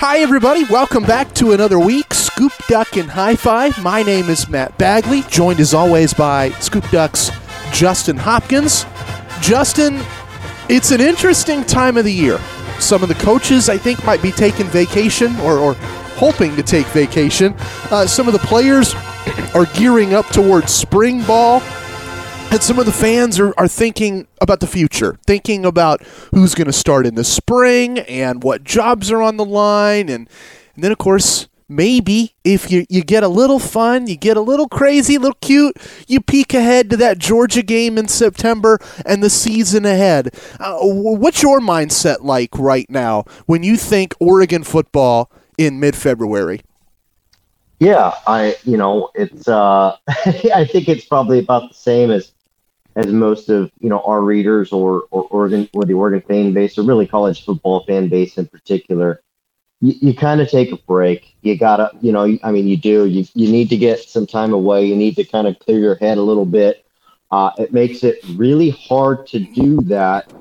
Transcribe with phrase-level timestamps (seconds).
[0.00, 0.62] Hi, everybody.
[0.62, 3.70] Welcome back to another week, Scoop Duck and Hi Fi.
[3.82, 7.32] My name is Matt Bagley, joined as always by Scoop Duck's
[7.72, 8.86] Justin Hopkins.
[9.40, 10.00] Justin,
[10.68, 12.38] it's an interesting time of the year.
[12.78, 15.74] Some of the coaches, I think, might be taking vacation or, or
[16.14, 17.56] hoping to take vacation.
[17.90, 18.94] Uh, some of the players
[19.52, 21.60] are gearing up towards spring ball.
[22.50, 26.02] And some of the fans are, are thinking about the future, thinking about
[26.34, 30.08] who's going to start in the spring and what jobs are on the line.
[30.08, 30.30] And,
[30.74, 34.40] and then, of course, maybe if you, you get a little fun, you get a
[34.40, 39.22] little crazy, a little cute, you peek ahead to that Georgia game in September and
[39.22, 40.34] the season ahead.
[40.58, 46.62] Uh, what's your mindset like right now when you think Oregon football in mid February?
[47.80, 52.32] Yeah, I you know it's uh, I think it's probably about the same as
[52.98, 56.76] as most of you know our readers or or Oregon or the Oregon fan base
[56.76, 59.22] or really college football fan base in particular.
[59.80, 61.36] You, you kind of take a break.
[61.42, 63.06] You gotta, you know, I mean, you do.
[63.06, 64.84] You you need to get some time away.
[64.86, 66.84] You need to kind of clear your head a little bit.
[67.30, 70.32] Uh, it makes it really hard to do that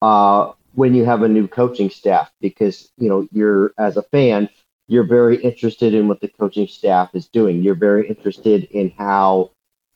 [0.00, 4.48] uh, when you have a new coaching staff because you know you're as a fan
[4.88, 7.62] you're very interested in what the coaching staff is doing.
[7.62, 9.52] You're very interested in how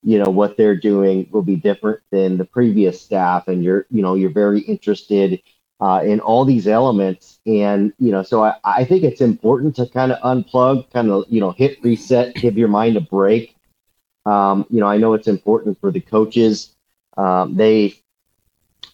[0.06, 4.02] you know what they're doing will be different than the previous staff and you're you
[4.02, 5.42] know you're very interested
[5.80, 7.40] uh, in all these elements.
[7.44, 11.24] And you know so I, I think it's important to kind of unplug kind of
[11.28, 13.56] you know hit reset give your mind a break.
[14.24, 16.74] Um, you know i know it's important for the coaches.
[17.16, 17.94] Um, they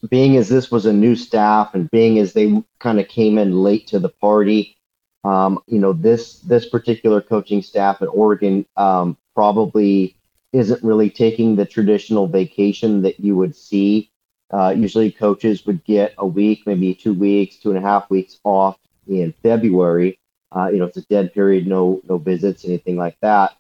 [0.09, 3.63] being as this was a new staff and being as they kind of came in
[3.63, 4.77] late to the party
[5.25, 10.17] um, you know this this particular coaching staff at oregon um, probably
[10.53, 14.11] isn't really taking the traditional vacation that you would see.
[14.53, 18.39] Uh, usually, coaches would get a week, maybe two weeks, two and a half weeks
[18.45, 18.77] off
[19.09, 20.19] in February.
[20.55, 23.57] Uh, you know, it's a dead period, no no visits, anything like that.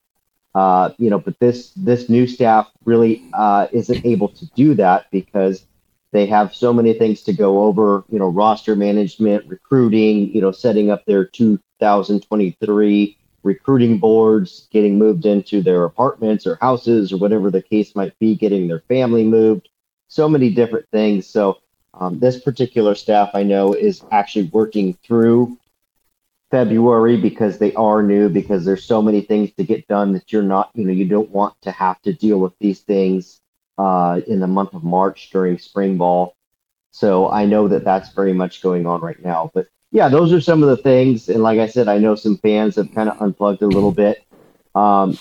[0.55, 5.07] Uh, you know, but this this new staff really uh, isn't able to do that
[5.11, 5.67] because
[6.13, 8.05] they have so many things to go over.
[8.11, 10.29] You know, roster management, recruiting.
[10.35, 17.13] You know, setting up their 2023 recruiting boards, getting moved into their apartments or houses
[17.13, 19.69] or whatever the case might be, getting their family moved,
[20.09, 21.27] so many different things.
[21.27, 21.59] So,
[21.95, 25.59] um, this particular staff I know is actually working through
[26.51, 30.43] February because they are new, because there's so many things to get done that you're
[30.43, 33.41] not, you know, you don't want to have to deal with these things
[33.79, 36.35] uh, in the month of March during spring ball.
[36.93, 39.51] So I know that that's very much going on right now.
[39.53, 41.29] But yeah, those are some of the things.
[41.29, 44.25] And like I said, I know some fans have kind of unplugged a little bit.
[44.75, 45.19] Um,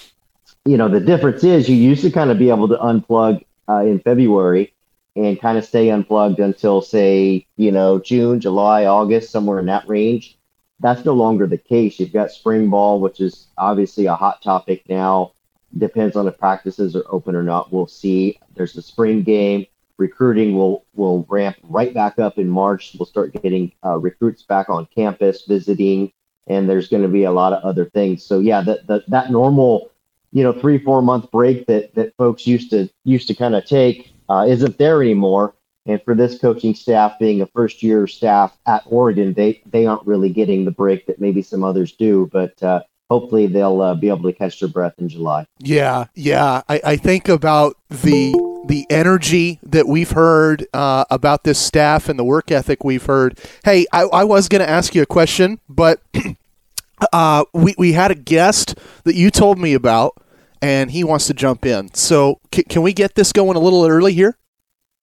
[0.66, 3.80] you know, the difference is you used to kind of be able to unplug uh,
[3.80, 4.74] in February
[5.16, 9.88] and kind of stay unplugged until, say, you know, June, July, August, somewhere in that
[9.88, 10.38] range.
[10.80, 12.00] That's no longer the case.
[12.00, 15.34] You've got spring ball, which is obviously a hot topic now.
[15.78, 17.72] Depends on if practices are open or not.
[17.72, 18.40] We'll see.
[18.56, 19.66] There's the spring game
[19.98, 22.96] recruiting will will ramp right back up in March.
[22.98, 26.12] We'll start getting uh, recruits back on campus visiting,
[26.48, 28.24] and there's going to be a lot of other things.
[28.26, 29.92] So yeah, that that, that normal,
[30.32, 33.66] you know, three four month break that that folks used to used to kind of
[33.66, 35.56] take uh, isn't there anymore.
[35.88, 40.06] And for this coaching staff being a first year staff at Oregon, they they aren't
[40.06, 42.30] really getting the break that maybe some others do.
[42.32, 45.46] But uh, hopefully they'll uh, be able to catch their breath in July.
[45.60, 46.62] Yeah, yeah.
[46.70, 48.34] I, I think about the
[48.66, 53.40] the energy that we've heard uh, about this staff and the work ethic we've heard.
[53.64, 56.02] Hey, I, I was going to ask you a question, but
[57.14, 60.22] uh, we, we had a guest that you told me about,
[60.62, 61.94] and he wants to jump in.
[61.94, 64.38] So, c- can we get this going a little early here?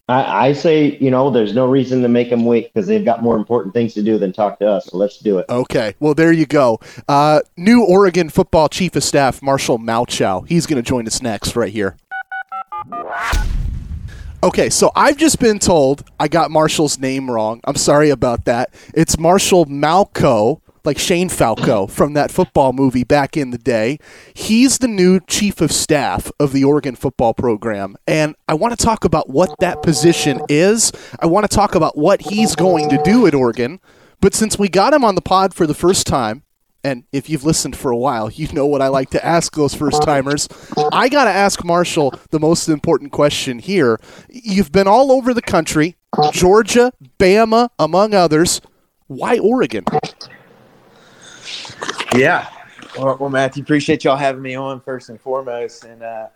[0.08, 3.22] I, I say, you know, there's no reason to make them wait because they've got
[3.22, 4.86] more important things to do than talk to us.
[4.86, 5.46] So let's do it.
[5.50, 5.94] Okay.
[6.00, 6.80] Well, there you go.
[7.06, 10.48] Uh, new Oregon football chief of staff, Marshall Malchow.
[10.48, 11.96] He's going to join us next right here.
[14.40, 17.60] Okay, so I've just been told I got Marshall's name wrong.
[17.64, 18.72] I'm sorry about that.
[18.94, 23.98] It's Marshall Malchow, like Shane Falco from that football movie back in the day.
[24.32, 27.96] He's the new chief of staff of the Oregon football program.
[28.06, 30.92] And I want to talk about what that position is.
[31.18, 33.80] I want to talk about what he's going to do at Oregon.
[34.20, 36.44] But since we got him on the pod for the first time,
[36.84, 39.74] and if you've listened for a while, you know what I like to ask those
[39.74, 40.48] first timers.
[40.92, 43.98] I got to ask Marshall the most important question here.
[44.28, 45.96] You've been all over the country,
[46.32, 48.60] Georgia, Bama, among others.
[49.08, 49.84] Why Oregon?
[52.14, 52.48] Yeah.
[52.96, 55.84] Well, well Matthew, appreciate y'all having me on first and foremost.
[55.84, 56.28] And uh,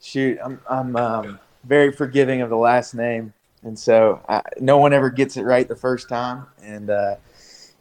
[0.00, 3.34] shoot, I'm, I'm um, very forgiving of the last name.
[3.62, 6.46] And so I, no one ever gets it right the first time.
[6.62, 7.16] And, uh,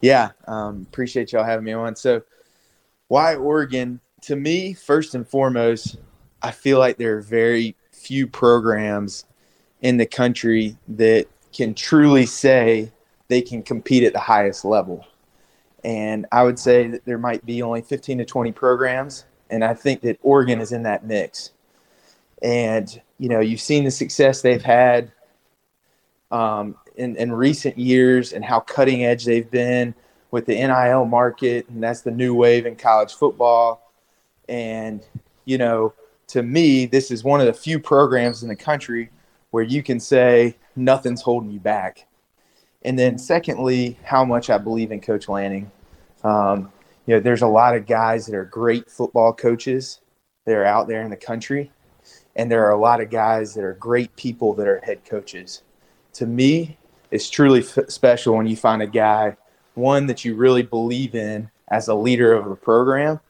[0.06, 1.96] Yeah, um, appreciate y'all having me on.
[1.96, 2.22] So,
[3.08, 4.00] why Oregon?
[4.22, 5.98] To me, first and foremost,
[6.44, 9.26] I feel like there are very few programs
[9.82, 12.92] in the country that can truly say
[13.30, 15.08] they can compete at the highest level.
[15.84, 19.26] And I would say that there might be only 15 to 20 programs.
[19.50, 21.50] And I think that Oregon is in that mix.
[22.44, 25.12] And, you know, you've seen the success they've had
[26.30, 29.94] um, in, in recent years and how cutting edge they've been
[30.32, 31.68] with the NIL market.
[31.70, 33.92] And that's the new wave in college football.
[34.50, 35.06] And,
[35.46, 35.94] you know,
[36.28, 39.10] to me, this is one of the few programs in the country
[39.52, 42.08] where you can say nothing's holding you back.
[42.84, 45.72] And then, secondly, how much I believe in Coach Lanning.
[46.24, 46.72] Um,
[47.06, 50.02] you know, there's a lot of guys that are great football coaches
[50.46, 51.72] that are out there in the country,
[52.36, 55.64] and there are a lot of guys that are great people that are head coaches.
[56.14, 56.78] To me,
[57.16, 59.38] it's truly f- special when you find a guy,
[59.74, 63.22] one that you really believe in as a leader of a program,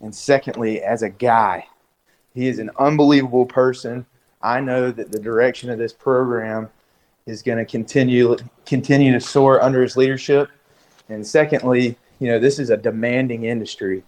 [0.00, 1.66] and secondly, as a guy.
[2.34, 4.06] He is an unbelievable person.
[4.42, 6.70] I know that the direction of this program
[7.26, 10.48] is going to continue continue to soar under his leadership.
[11.08, 14.02] And secondly, you know, this is a demanding industry.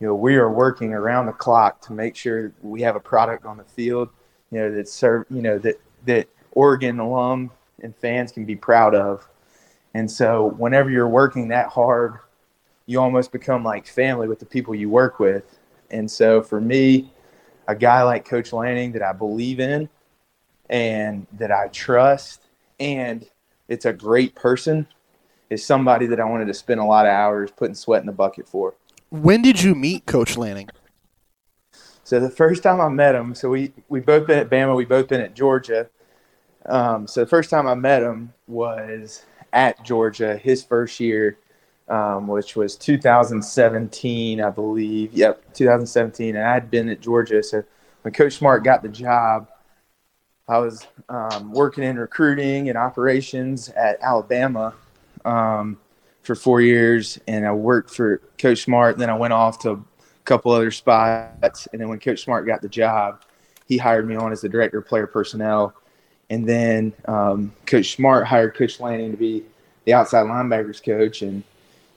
[0.00, 3.46] You know, we are working around the clock to make sure we have a product
[3.46, 4.10] on the field,
[4.50, 7.50] you know, that serve, you know, that that Oregon alum
[7.84, 9.28] and fans can be proud of.
[9.94, 12.18] And so whenever you're working that hard,
[12.86, 15.58] you almost become like family with the people you work with.
[15.90, 17.12] And so for me,
[17.68, 19.88] a guy like Coach Lanning that I believe in
[20.68, 22.40] and that I trust
[22.80, 23.24] and
[23.68, 24.86] it's a great person
[25.50, 28.12] is somebody that I wanted to spend a lot of hours putting sweat in the
[28.12, 28.74] bucket for.
[29.10, 30.68] When did you meet Coach Lanning?
[32.02, 34.84] So the first time I met him, so we we both been at Bama, we
[34.84, 35.88] both been at Georgia.
[36.66, 41.38] Um, so the first time I met him was at Georgia, his first year,
[41.88, 45.12] um, which was 2017, I believe.
[45.12, 47.42] Yep, 2017, and I had been at Georgia.
[47.42, 47.62] So
[48.02, 49.48] when Coach Smart got the job,
[50.48, 54.74] I was um, working in recruiting and operations at Alabama
[55.24, 55.78] um,
[56.22, 58.98] for four years, and I worked for Coach Smart.
[58.98, 59.80] Then I went off to a
[60.24, 63.22] couple other spots, and then when Coach Smart got the job,
[63.66, 65.74] he hired me on as the director of player personnel.
[66.30, 69.44] And then um, Coach Smart hired Coach Lanning to be
[69.84, 71.22] the outside linebackers coach.
[71.22, 71.42] And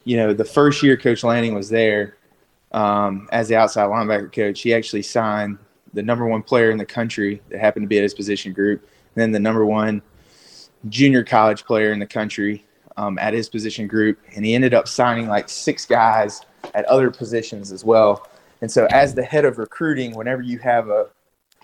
[0.04, 2.18] you know, the first year Coach Lanning was there
[2.72, 5.58] um, as the outside linebacker coach, he actually signed
[5.94, 8.82] the number one player in the country that happened to be at his position group,
[8.82, 10.02] and then the number one
[10.90, 12.64] junior college player in the country
[12.98, 14.20] um, at his position group.
[14.36, 16.42] And he ended up signing like six guys
[16.76, 18.28] at other positions as well.
[18.62, 21.08] And so, as the head of recruiting, whenever you have a,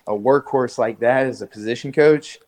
[0.08, 2.40] a workhorse like that as a position coach,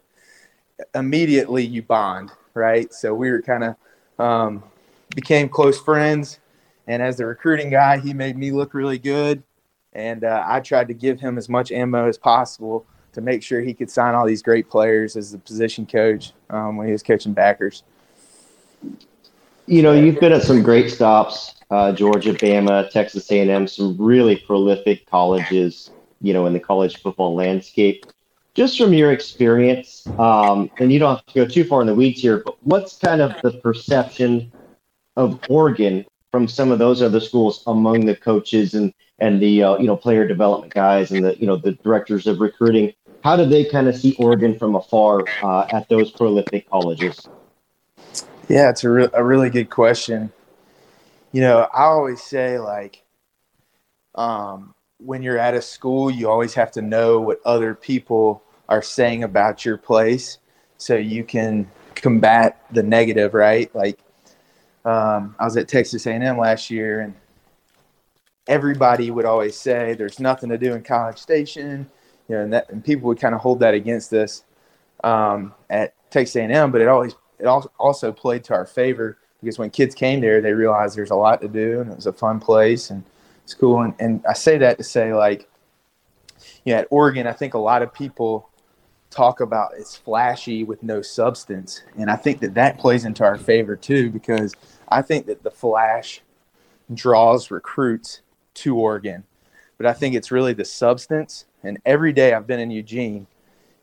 [0.93, 2.93] immediately you bond, right?
[2.93, 4.63] So, we were kind of um,
[5.15, 6.39] became close friends.
[6.87, 9.43] And as the recruiting guy, he made me look really good
[9.95, 13.61] and uh, I tried to give him as much ammo as possible to make sure
[13.61, 17.01] he could sign all these great players as the position coach um, when he was
[17.01, 17.83] coaching backers.
[19.67, 24.35] You know, you've been at some great stops: uh, Georgia, Bama, Texas A&M, some really
[24.35, 25.89] prolific colleges.
[26.21, 28.05] You know, in the college football landscape.
[28.55, 31.93] Just from your experience, um, and you don't have to go too far in the
[31.93, 34.51] weeds here, but what's kind of the perception
[35.17, 39.77] of Oregon from some of those other schools among the coaches and and the uh,
[39.77, 42.93] you know player development guys and the you know the directors of recruiting?
[43.23, 47.27] How do they kind of see oregon from afar uh, at those prolific colleges?
[48.49, 50.31] Yeah it's a, re- a really good question.
[51.31, 53.03] You know i always say like
[54.15, 58.81] um, when you're at a school you always have to know what other people are
[58.81, 60.39] saying about your place
[60.77, 63.99] so you can combat the negative right like
[64.85, 67.13] um, i was at texas a&m last year and
[68.47, 71.89] everybody would always say there's nothing to do in College Station,
[72.27, 74.43] you know, and, that, and people would kind of hold that against us
[75.03, 79.69] um, at Texas A&M, but it always it also played to our favor because when
[79.69, 82.39] kids came there, they realized there's a lot to do and it was a fun
[82.39, 83.03] place and
[83.43, 83.81] it's cool.
[83.81, 85.49] And, and I say that to say like,
[86.63, 88.49] you know, at Oregon, I think a lot of people
[89.15, 93.37] talk about it's flashy with no substance, and I think that that plays into our
[93.37, 94.53] favor too because
[94.89, 96.21] I think that the flash
[96.93, 98.21] draws recruits
[98.55, 99.23] to Oregon.
[99.77, 101.45] But I think it's really the substance.
[101.63, 103.27] And every day I've been in Eugene,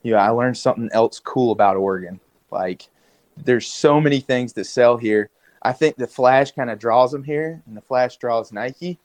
[0.02, 2.20] you know, I learned something else cool about Oregon.
[2.50, 2.88] Like
[3.36, 5.30] there's so many things to sell here.
[5.62, 8.98] I think the Flash kind of draws them here, and the Flash draws Nike.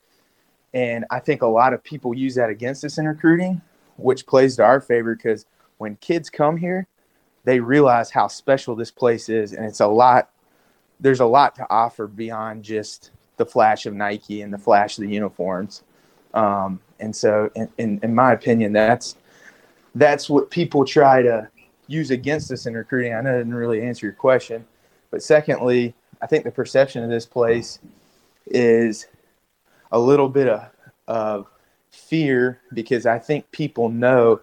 [0.74, 3.62] And I think a lot of people use that against us in recruiting,
[3.98, 5.46] which plays to our favor because
[5.78, 6.88] when kids come here,
[7.44, 10.30] they realize how special this place is, and it's a lot
[11.00, 15.04] there's a lot to offer beyond just the flash of Nike and the flash of
[15.04, 15.84] the uniforms.
[16.34, 19.16] Um, and so, in, in, in, my opinion, that's
[19.96, 21.48] that's what people try to
[21.88, 23.14] use against us in recruiting.
[23.14, 24.66] I know I didn't really answer your question,
[25.12, 27.80] but secondly, I think the perception of this place
[28.48, 29.08] is
[29.92, 30.70] a little bit of,
[31.08, 31.48] of
[31.92, 34.42] fear because I think people know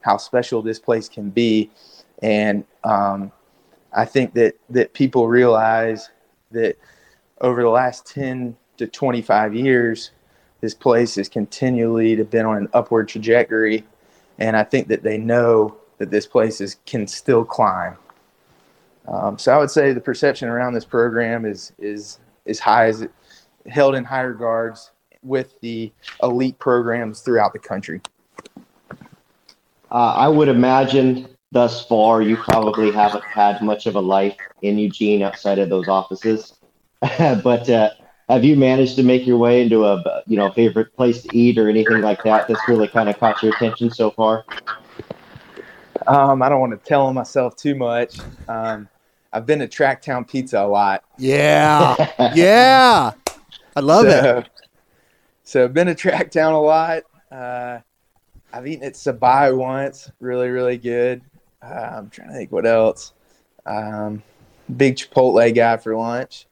[0.00, 1.70] how special this place can be,
[2.22, 3.32] and um,
[3.92, 6.10] I think that that people realize
[6.50, 6.76] that
[7.40, 10.12] over the last ten to twenty five years,
[10.60, 13.84] this place has continually been on an upward trajectory,
[14.38, 17.96] and I think that they know that this place is can still climb.
[19.08, 23.06] Um, so I would say the perception around this program is is is high as
[23.66, 24.92] held in high regards
[25.22, 25.92] with the
[26.22, 28.00] elite programs throughout the country.
[29.90, 34.78] Uh, I would imagine thus far you probably haven't had much of a life in
[34.78, 36.54] Eugene outside of those offices,
[37.00, 37.90] but uh,
[38.28, 41.58] have you managed to make your way into a you know favorite place to eat
[41.58, 44.44] or anything like that that's really kind of caught your attention so far?
[46.06, 48.18] Um, I don't want to tell myself too much.
[48.48, 48.88] Um,
[49.32, 51.04] I've been to Tracktown Pizza a lot.
[51.18, 51.96] Yeah,
[52.34, 53.12] yeah,
[53.74, 54.48] I love so, it.
[55.42, 57.02] So I've been to Tracktown a lot.
[57.30, 57.80] Uh,
[58.52, 61.22] I've eaten at Sabai once, really, really good.
[61.62, 63.12] Uh, I'm trying to think what else.
[63.66, 64.22] Um,
[64.76, 66.46] big Chipotle guy for lunch.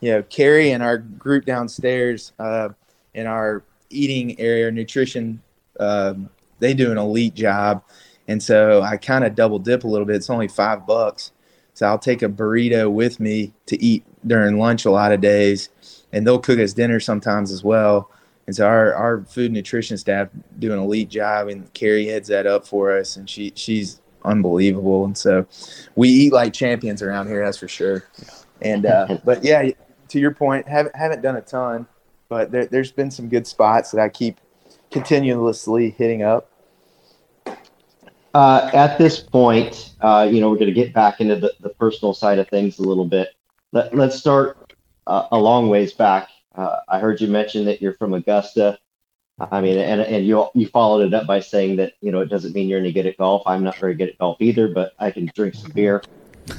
[0.00, 2.70] You know, Carrie and our group downstairs uh,
[3.14, 5.42] in our eating area, nutrition,
[5.78, 6.14] uh,
[6.58, 7.82] they do an elite job.
[8.26, 10.16] And so I kind of double dip a little bit.
[10.16, 11.32] It's only five bucks.
[11.74, 15.68] So I'll take a burrito with me to eat during lunch a lot of days.
[16.12, 18.10] And they'll cook us dinner sometimes as well.
[18.48, 22.46] And so our, our food nutrition staff do an elite job and Carrie heads that
[22.46, 25.04] up for us and she she's unbelievable.
[25.04, 25.46] And so
[25.96, 28.04] we eat like champions around here, that's for sure.
[28.62, 29.68] And uh, but yeah,
[30.08, 31.86] to your point, haven't haven't done a ton,
[32.30, 34.40] but there, has been some good spots that I keep
[34.90, 36.50] continuously hitting up.
[38.32, 41.68] Uh, at this point, uh, you know, we're going to get back into the, the
[41.68, 43.28] personal side of things a little bit.
[43.72, 44.72] Let, let's start
[45.06, 46.30] uh, a long ways back.
[46.58, 48.80] Uh, I heard you mention that you're from Augusta.
[49.38, 52.28] I mean, and and you you followed it up by saying that you know it
[52.28, 53.42] doesn't mean you're any good at golf.
[53.46, 56.02] I'm not very good at golf either, but I can drink some beer.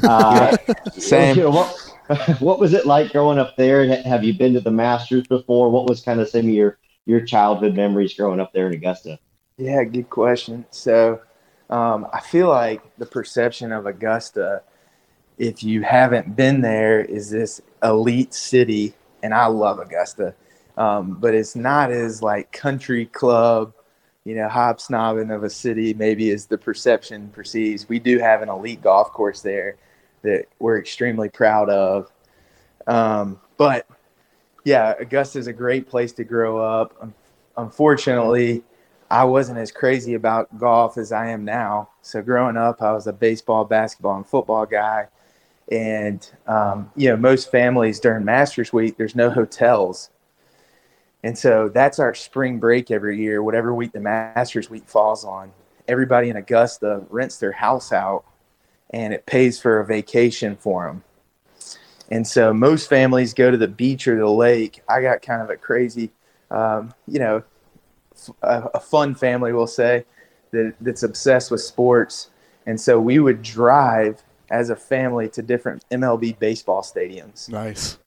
[0.04, 0.56] Uh,
[1.00, 1.36] Same.
[1.36, 3.88] You know, what, what was it like growing up there?
[4.04, 5.72] Have you been to the Masters before?
[5.72, 6.78] What was kind of some of your
[7.08, 9.18] your childhood memories growing up there in Augusta?
[9.58, 10.64] Yeah, good question.
[10.70, 11.22] So,
[11.72, 14.62] um, I feel like the perception of Augusta,
[15.40, 20.34] if you haven't been there, is this elite city and I love Augusta,
[20.78, 23.74] um, but it's not as like country club,
[24.24, 27.88] you know, hobsnobbing of a city maybe as the perception perceives.
[27.90, 29.78] We do have an elite golf course there
[30.22, 32.12] that we're extremely proud of.
[32.88, 33.88] Um, but
[34.66, 37.14] yeah, Augusta is a great place to grow up.
[37.58, 38.64] Unfortunately,
[39.10, 41.90] I wasn't as crazy about golf as I am now.
[42.02, 45.08] So growing up, I was a baseball, basketball, and football guy.
[45.72, 50.10] And, um, you know, most families during Masters Week, there's no hotels.
[51.24, 55.52] And so that's our spring break every year, whatever week the Masters Week falls on.
[55.88, 58.24] Everybody in Augusta rents their house out
[58.92, 61.04] and it pays for a vacation for them.
[62.10, 64.82] And so most families go to the beach or the lake.
[64.88, 66.10] I got kind of a crazy,
[66.50, 67.44] um, you know,
[68.42, 70.06] a, a, fun family, we'll say,
[70.52, 72.32] that, that's obsessed with sports.
[72.66, 77.50] And so we would drive as a family to different MLB baseball stadiums.
[77.50, 77.98] Nice.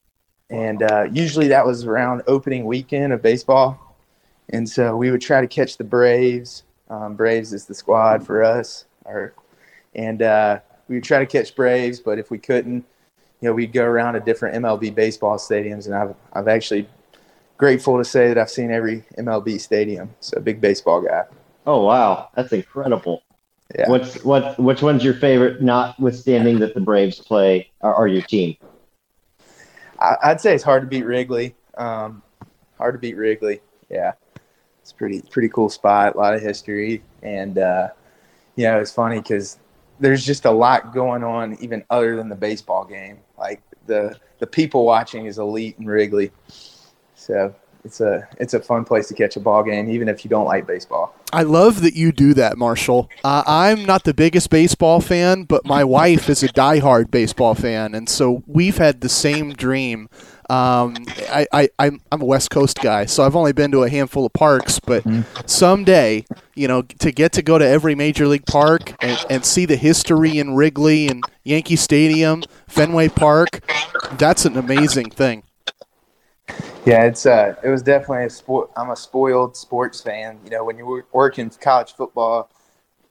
[0.51, 3.97] And uh, usually that was around opening weekend of baseball.
[4.51, 6.65] And so we would try to catch the Braves.
[6.91, 8.85] Um, Braves is the squad for us.
[9.05, 9.33] Or,
[9.95, 12.85] and uh, we would try to catch Braves, but if we couldn't,
[13.41, 15.87] you know, we'd go around to different MLB baseball stadiums.
[15.87, 16.87] And I've, I've actually
[17.57, 20.15] grateful to say that I've seen every MLB stadium.
[20.21, 21.25] So big baseball guy.
[21.67, 22.29] Oh, wow.
[22.35, 23.23] That's incredible.
[23.79, 23.89] Yeah.
[23.89, 24.59] What's what?
[24.59, 25.63] Which one's your favorite?
[25.63, 28.57] Notwithstanding that the Braves play are, are your team.
[29.99, 31.55] I, would say it's hard to beat Wrigley.
[31.77, 32.23] Um,
[32.77, 33.61] hard to beat Wrigley.
[33.89, 34.13] Yeah,
[34.81, 36.15] it's pretty pretty cool spot.
[36.15, 37.89] A lot of history, and uh,
[38.57, 39.59] you know it's funny because
[40.01, 43.19] there's just a lot going on even other than the baseball game.
[43.39, 46.31] Like the the people watching is elite in Wrigley.
[47.15, 50.29] So it's a it's a fun place to catch a ball game, even if you
[50.29, 51.15] don't like baseball.
[51.33, 53.11] I love that you do that, Marshall.
[53.25, 57.95] Uh, I'm not the biggest baseball fan, but my wife is a diehard baseball fan,
[57.95, 60.09] and so we've had the same dream.
[60.51, 60.97] Um,
[61.31, 64.27] I, I, I'm, I'm a West Coast guy, so I've only been to a handful
[64.27, 65.23] of parks, but mm-hmm.
[65.47, 69.65] someday, you know, to get to go to every major league park and, and see
[69.65, 73.61] the history in Wrigley and Yankee Stadium, Fenway Park,
[74.19, 75.45] that's an amazing thing.
[76.85, 78.71] Yeah, it's uh, it was definitely a sport.
[78.77, 80.39] I'm a spoiled sports fan.
[80.45, 82.51] You know, when you work in college football,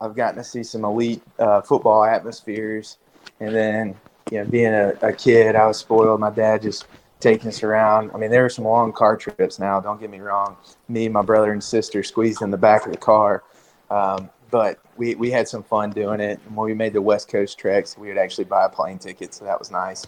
[0.02, 2.98] I've gotten to see some elite uh, football atmospheres,
[3.40, 3.96] and then
[4.30, 6.20] you know, being a, a kid, I was spoiled.
[6.20, 6.86] My dad just
[7.22, 8.12] taking us around.
[8.14, 9.58] I mean, there were some long car trips.
[9.58, 10.58] Now, don't get me wrong.
[10.90, 13.44] Me, my brother, and sister squeezed in the back of the car,
[13.90, 16.42] um, but we we had some fun doing it.
[16.46, 19.34] And when we made the West Coast treks, we would actually buy a plane ticket,
[19.34, 20.06] so that was nice.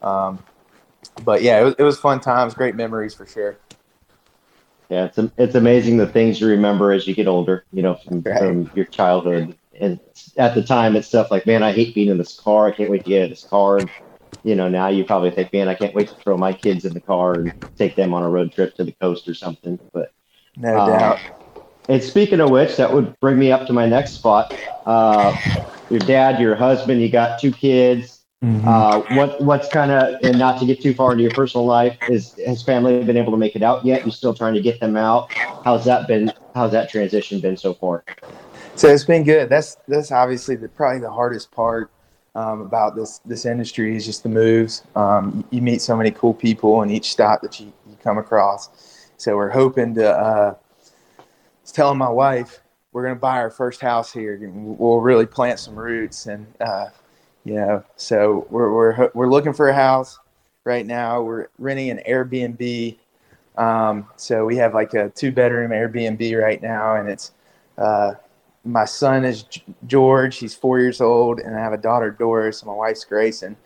[0.00, 0.42] Um,
[1.24, 3.56] but yeah, it was, it was fun times, great memories for sure.
[4.88, 7.64] Yeah, it's it's amazing the things you remember as you get older.
[7.72, 8.38] You know, from, right.
[8.38, 9.56] from your childhood.
[9.80, 9.98] And
[10.36, 12.66] at the time, it's stuff like, man, I hate being in this car.
[12.66, 13.78] I can't wait to get in this car.
[13.78, 13.90] And,
[14.44, 16.92] you know, now you probably think, man, I can't wait to throw my kids in
[16.92, 19.78] the car and take them on a road trip to the coast or something.
[19.92, 20.12] But
[20.56, 21.20] no uh, doubt.
[21.88, 24.54] And speaking of which, that would bring me up to my next spot.
[24.84, 25.34] Uh,
[25.88, 28.21] your dad, your husband, you got two kids.
[28.42, 28.66] Mm-hmm.
[28.66, 31.96] Uh, what what's kind of and not to get too far into your personal life
[32.08, 34.02] is has family been able to make it out yet?
[34.02, 35.32] You're still trying to get them out?
[35.32, 36.32] How's that been?
[36.52, 38.04] How's that transition been so far?
[38.74, 39.48] So it's been good.
[39.48, 41.92] That's that's obviously the, probably the hardest part
[42.34, 44.82] um, about this this industry is just the moves.
[44.96, 48.18] Um, you, you, meet so many cool people in each stop that you, you come
[48.18, 49.06] across.
[49.18, 50.10] So we're hoping to.
[50.10, 51.22] Uh, I
[51.62, 54.36] was telling my wife we're going to buy our first house here.
[54.52, 56.44] We'll really plant some roots and.
[56.60, 56.86] Uh,
[57.44, 60.18] you know so we're we're we're looking for a house
[60.64, 61.22] right now.
[61.22, 62.96] We're renting an airbnb.
[63.56, 67.32] Um, so we have like a two bedroom airbnb right now and it's
[67.76, 68.14] uh,
[68.64, 69.44] my son is
[69.86, 70.38] george.
[70.38, 73.56] He's four years old and i have a daughter doris and my wife's grace and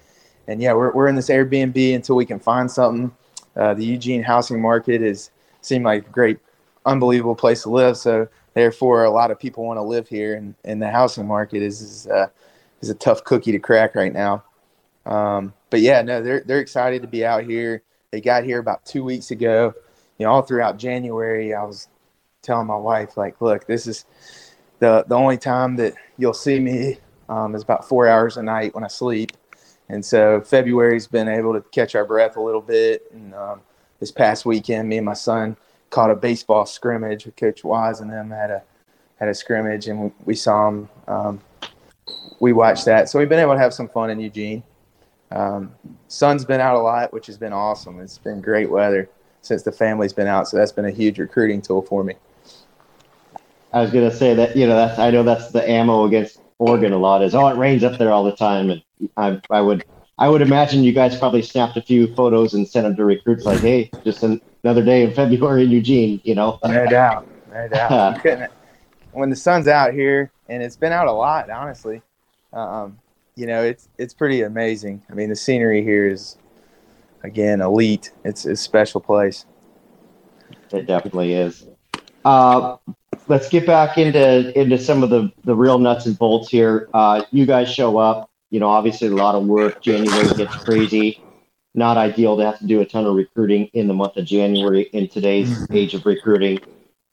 [0.49, 3.15] and yeah we're, we're in this airbnb until we can find something.
[3.55, 5.31] Uh, the eugene housing market is
[5.61, 6.39] seemed like a great
[6.85, 7.97] unbelievable place to live.
[7.97, 11.63] So therefore a lot of people want to live here and, and the housing market
[11.63, 12.29] is, is uh,
[12.81, 14.45] is a tough cookie to crack right now.
[15.05, 17.83] Um, but yeah, no, they're they're excited to be out here.
[18.11, 19.75] They got here about two weeks ago.
[20.19, 21.89] You know, all throughout January, I was
[22.43, 24.05] telling my wife like, look, this is
[24.79, 26.99] the the only time that you'll see me
[27.29, 29.33] um, is about four hours a night when I sleep.
[29.89, 33.03] And so February's been able to catch our breath a little bit.
[33.13, 33.61] And um,
[34.01, 35.57] this past weekend, me and my son
[35.91, 38.63] caught a baseball scrimmage with Coach Wise and them had a
[39.17, 41.41] had a scrimmage, and we saw them um,
[42.41, 43.09] we watched that.
[43.09, 44.63] So we've been able to have some fun in Eugene.
[45.31, 45.75] Um,
[46.09, 48.01] sun's been out a lot, which has been awesome.
[48.01, 49.09] It's been great weather
[49.43, 52.15] since the family's been out, so that's been a huge recruiting tool for me.
[53.73, 56.93] I was gonna say that you know that's I know that's the ammo against Oregon
[56.93, 58.83] a lot is oh it rains up there all the time and
[59.17, 59.85] I I would
[60.19, 63.45] I would imagine you guys probably snapped a few photos and sent them to recruits
[63.45, 67.69] like hey just an, another day in February in Eugene you know no doubt no
[67.69, 68.25] doubt
[69.17, 72.03] when the sun's out here and it's been out a lot honestly
[72.53, 72.99] um,
[73.37, 75.03] you know, it's it's pretty amazing.
[75.11, 76.39] I mean, the scenery here is
[77.23, 78.13] again elite.
[78.25, 79.45] It's, it's a special place.
[80.73, 81.67] It definitely is.
[82.25, 82.79] Uh,
[83.29, 86.89] let's get back into into some of the the real nuts and bolts here.
[86.95, 88.31] Uh, you guys show up.
[88.51, 89.83] You know, obviously a lot of work.
[89.83, 91.23] January gets crazy.
[91.75, 94.83] Not ideal to have to do a ton of recruiting in the month of January
[94.95, 95.77] in today's mm-hmm.
[95.77, 96.59] age of recruiting.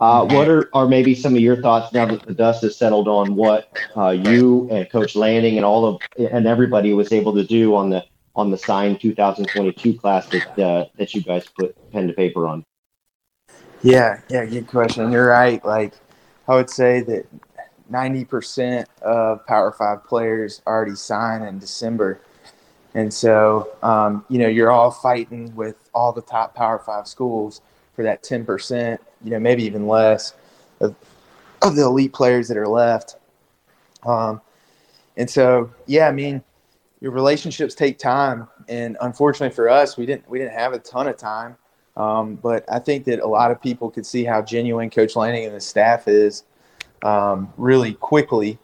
[0.03, 3.07] Uh, what are, are maybe some of your thoughts now that the dust has settled
[3.07, 7.45] on what uh, you and Coach Lanning and all of and everybody was able to
[7.45, 8.03] do on the
[8.35, 12.65] on the signed 2022 class that uh, that you guys put pen to paper on?
[13.81, 15.09] Yeah, yeah, good question.
[15.09, 15.63] You're right.
[15.63, 15.93] Like
[16.49, 17.25] I would say that
[17.89, 22.19] 90% of Power Five players already signed in December.
[22.93, 27.61] And so, um, you know, you're all fighting with all the top Power Five schools
[27.95, 30.33] for that 10% you know, maybe even less
[30.79, 30.95] of,
[31.61, 33.17] of the elite players that are left.
[34.05, 34.41] Um,
[35.17, 36.43] and so, yeah, I mean,
[36.99, 41.07] your relationships take time, and unfortunately for us, we didn't we didn't have a ton
[41.07, 41.57] of time.
[41.95, 45.45] Um, but I think that a lot of people could see how genuine Coach Lanning
[45.45, 46.43] and the staff is
[47.03, 48.57] um, really quickly.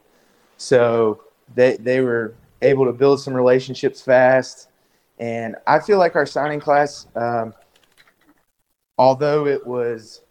[0.58, 4.69] So they they were able to build some relationships fast,
[5.19, 7.54] and I feel like our signing class, um,
[8.98, 10.22] although it was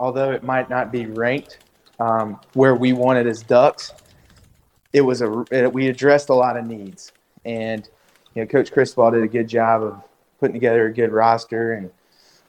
[0.00, 1.58] although it might not be ranked
[2.00, 3.92] um, where we wanted as Ducks,
[4.92, 7.12] it was a we addressed a lot of needs,
[7.44, 7.88] and
[8.34, 10.02] you know, Coach Cristobal did a good job of
[10.40, 11.90] putting together a good roster, and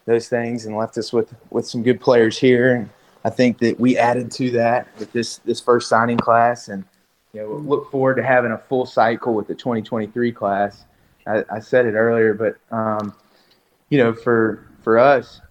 [0.05, 2.75] those things and left us with with some good players here.
[2.75, 2.89] And
[3.23, 6.83] I think that we added to that with this this first signing class, and
[7.33, 10.85] you know, look forward to having a full cycle with the 2023 class.
[11.27, 13.15] I, I said it earlier, but um,
[13.89, 15.41] you know, for for us,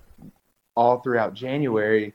[0.77, 2.13] all throughout January,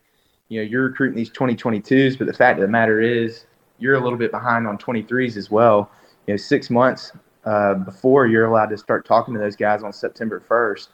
[0.49, 3.45] you know, you're recruiting these 2022s, but the fact of the matter is,
[3.77, 5.89] you're a little bit behind on 23s as well.
[6.27, 7.13] You know, six months
[7.45, 10.89] uh, before you're allowed to start talking to those guys on September 1st.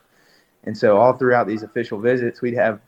[0.63, 2.80] And so all throughout these official visits, we'd have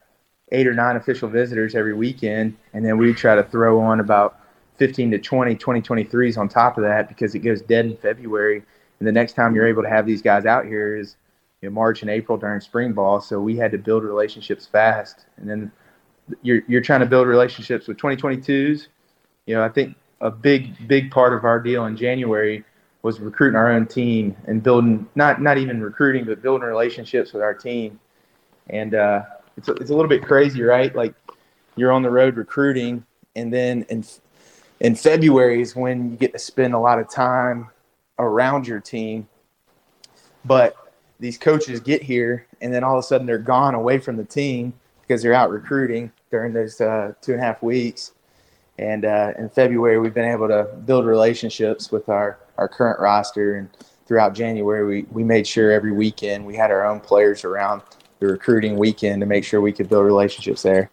[0.51, 4.39] eight or nine official visitors every weekend, and then we'd try to throw on about
[4.77, 8.63] 15 to 20 2023s on top of that because it goes dead in February.
[8.99, 11.17] And the next time you're able to have these guys out here is
[11.63, 13.19] know, March and April during spring ball.
[13.19, 15.25] So we had to build relationships fast.
[15.37, 15.71] And then
[16.41, 18.87] you're, you're trying to build relationships with 2022s.
[19.45, 22.63] You know, I think a big, big part of our deal in January
[23.01, 27.41] was recruiting our own team and building, not, not even recruiting, but building relationships with
[27.41, 27.99] our team.
[28.69, 29.21] And uh,
[29.55, 30.93] it's, a, it's a little bit crazy, right?
[30.95, 31.13] Like
[31.75, 34.03] you're on the road recruiting, and then in,
[34.79, 37.69] in February is when you get to spend a lot of time
[38.19, 39.27] around your team.
[40.43, 40.75] But
[41.19, 44.23] these coaches get here, and then all of a sudden they're gone away from the
[44.23, 48.11] team because they're out recruiting during those uh, two and a half weeks.
[48.77, 53.55] And uh, in February, we've been able to build relationships with our, our current roster.
[53.55, 53.69] And
[54.05, 57.81] throughout January, we, we made sure every weekend we had our own players around
[58.19, 60.91] the recruiting weekend to make sure we could build relationships there.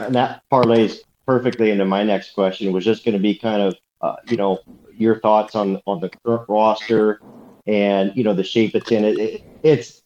[0.00, 3.74] And that parlays perfectly into my next question, was just going to be kind of,
[4.00, 4.60] uh, you know,
[4.94, 7.20] your thoughts on, on the current roster
[7.66, 9.04] and, you know, the shape it's in.
[9.04, 10.02] It, it, it's,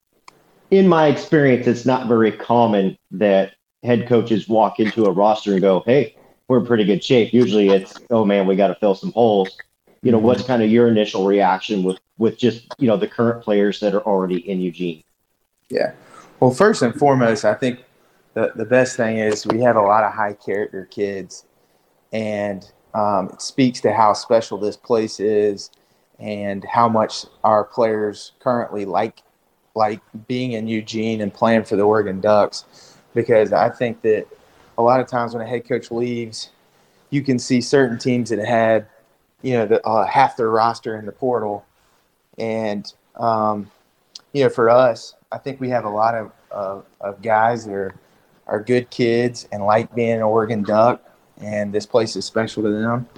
[0.71, 5.61] in my experience, it's not very common that head coaches walk into a roster and
[5.61, 6.17] go, "Hey,
[6.49, 9.57] we're in pretty good shape." Usually, it's, "Oh man, we got to fill some holes."
[10.03, 13.43] You know, what's kind of your initial reaction with with just you know the current
[13.43, 15.03] players that are already in Eugene?
[15.69, 15.93] Yeah,
[16.39, 17.81] well, first and foremost, I think
[18.35, 21.45] the the best thing is we have a lot of high character kids,
[22.13, 25.71] and um, it speaks to how special this place is
[26.21, 29.23] and how much our players currently like
[29.75, 32.97] like being in Eugene and playing for the Oregon Ducks.
[33.15, 34.27] Because I think that
[34.79, 36.51] a lot of times when a head coach leaves,
[37.11, 38.87] you can see certain teams that had,
[39.43, 41.65] you know, the, uh, half their roster in the portal,
[42.39, 43.71] and um,
[44.33, 47.73] you know, for us, I think we have a lot of of, of guys that
[47.73, 47.95] are
[48.47, 51.03] are good kids and like being an Oregon Duck,
[51.41, 53.09] and this place is special to them,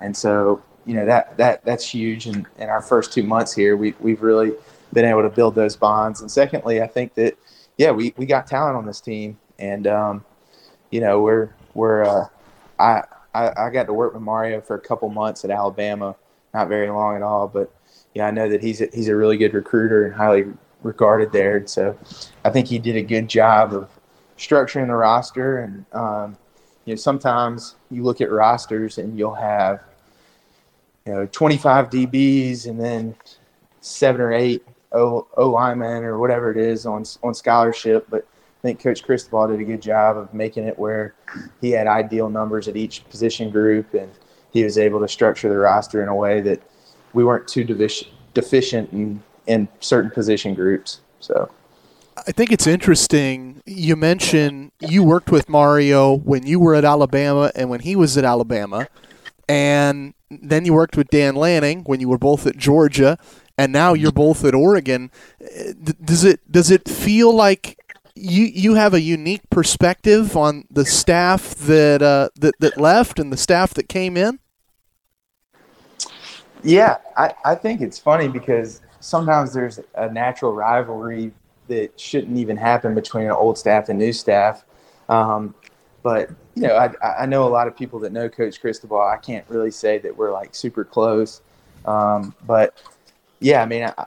[0.00, 2.26] and so you know that that that's huge.
[2.26, 4.52] And in our first two months here, we we've really
[4.92, 6.20] been able to build those bonds.
[6.20, 7.36] And secondly, I think that
[7.78, 10.24] yeah, we, we got talent on this team, and um,
[10.90, 12.26] you know we're we're uh,
[12.78, 13.02] I,
[13.34, 16.16] I I got to work with Mario for a couple months at Alabama,
[16.52, 17.72] not very long at all, but
[18.14, 20.44] yeah, I know that he's a, he's a really good recruiter and highly
[20.82, 21.58] regarded there.
[21.58, 21.96] And so
[22.44, 23.88] I think he did a good job of
[24.36, 25.58] structuring the roster.
[25.58, 26.36] And um,
[26.84, 29.80] you know, sometimes you look at rosters and you'll have
[31.06, 33.14] you know 25 DBs and then
[33.80, 38.06] seven or eight O, o lineman or whatever it is on on scholarship.
[38.10, 38.26] But
[38.62, 41.14] I think Coach Cristobal did a good job of making it where
[41.60, 44.10] he had ideal numbers at each position group, and
[44.52, 46.62] he was able to structure the roster in a way that
[47.12, 47.64] we weren't too
[48.34, 51.00] deficient in, in certain position groups.
[51.20, 51.50] So.
[52.26, 53.62] I think it's interesting.
[53.64, 58.18] You mentioned you worked with Mario when you were at Alabama and when he was
[58.18, 58.86] at Alabama,
[59.48, 63.18] and then you worked with Dan Lanning when you were both at Georgia
[63.58, 65.10] and now you're both at Oregon.
[66.02, 67.78] Does it does it feel like
[68.14, 73.32] you you have a unique perspective on the staff that uh, that that left and
[73.32, 74.38] the staff that came in?
[76.62, 81.32] Yeah, I, I think it's funny because sometimes there's a natural rivalry
[81.68, 84.64] that shouldn't even happen between an old staff and new staff.
[85.08, 85.54] Um,
[86.02, 89.00] but you know, I, I know a lot of people that know Coach Cristobal.
[89.00, 91.40] I can't really say that we're like super close,
[91.84, 92.82] um, but
[93.40, 94.06] yeah, I mean, I,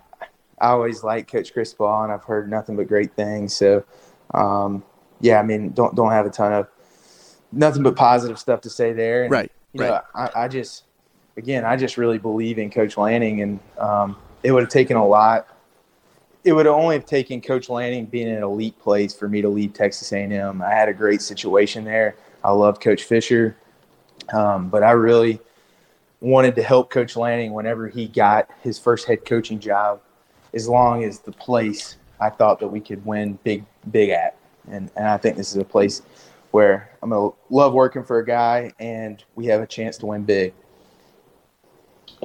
[0.60, 3.54] I always like Coach Cristobal, and I've heard nothing but great things.
[3.56, 3.84] So,
[4.34, 4.84] um,
[5.20, 6.68] yeah, I mean, don't don't have a ton of
[7.52, 9.24] nothing but positive stuff to say there.
[9.24, 9.52] And, right.
[9.74, 9.90] You right.
[9.90, 10.84] know, I, I, just
[11.38, 15.06] again, I just really believe in Coach Lanning, and um, it would have taken a
[15.06, 15.48] lot.
[16.46, 19.74] It would only have taken Coach Lanning being an elite place for me to leave
[19.74, 20.62] Texas A&M.
[20.62, 22.16] I had a great situation there.
[22.44, 23.58] I love Coach Fisher,
[24.32, 25.40] um, but I really
[26.22, 30.02] wanted to help Coach Lanning whenever he got his first head coaching job,
[30.54, 34.38] as long as the place I thought that we could win big, big at.
[34.70, 36.04] And, and I think this is a place
[36.52, 40.06] where I'm going to love working for a guy and we have a chance to
[40.06, 40.54] win big.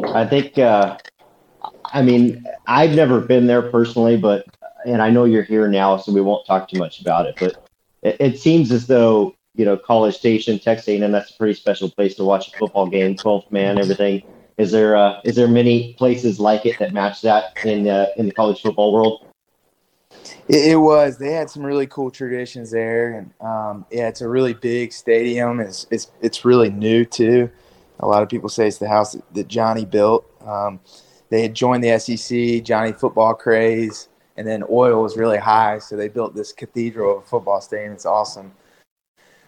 [0.04, 0.98] I think, uh,
[1.92, 4.46] I mean, I've never been there personally, but
[4.86, 7.68] and I know you're here now, so we won't talk too much about it, but
[8.02, 11.90] it, it seems as though you know College Station, Texas A&M, that's a pretty special
[11.90, 14.22] place to watch a football game, 12th man, everything.
[14.56, 18.26] Is there uh, is there many places like it that match that in uh, in
[18.26, 19.26] the college football world?
[20.48, 21.16] It, it, was.
[21.16, 25.60] They had some really cool traditions there, and um, yeah, it's a really big stadium.
[25.60, 27.50] It's, it's it's really new too.
[28.00, 30.26] A lot of people say it's the house that, that Johnny built.
[30.46, 30.80] Um,
[31.30, 35.96] they had joined the SEC, Johnny football craze, and then oil was really high, so
[35.96, 37.92] they built this cathedral of a football stadium.
[37.92, 38.52] It's awesome.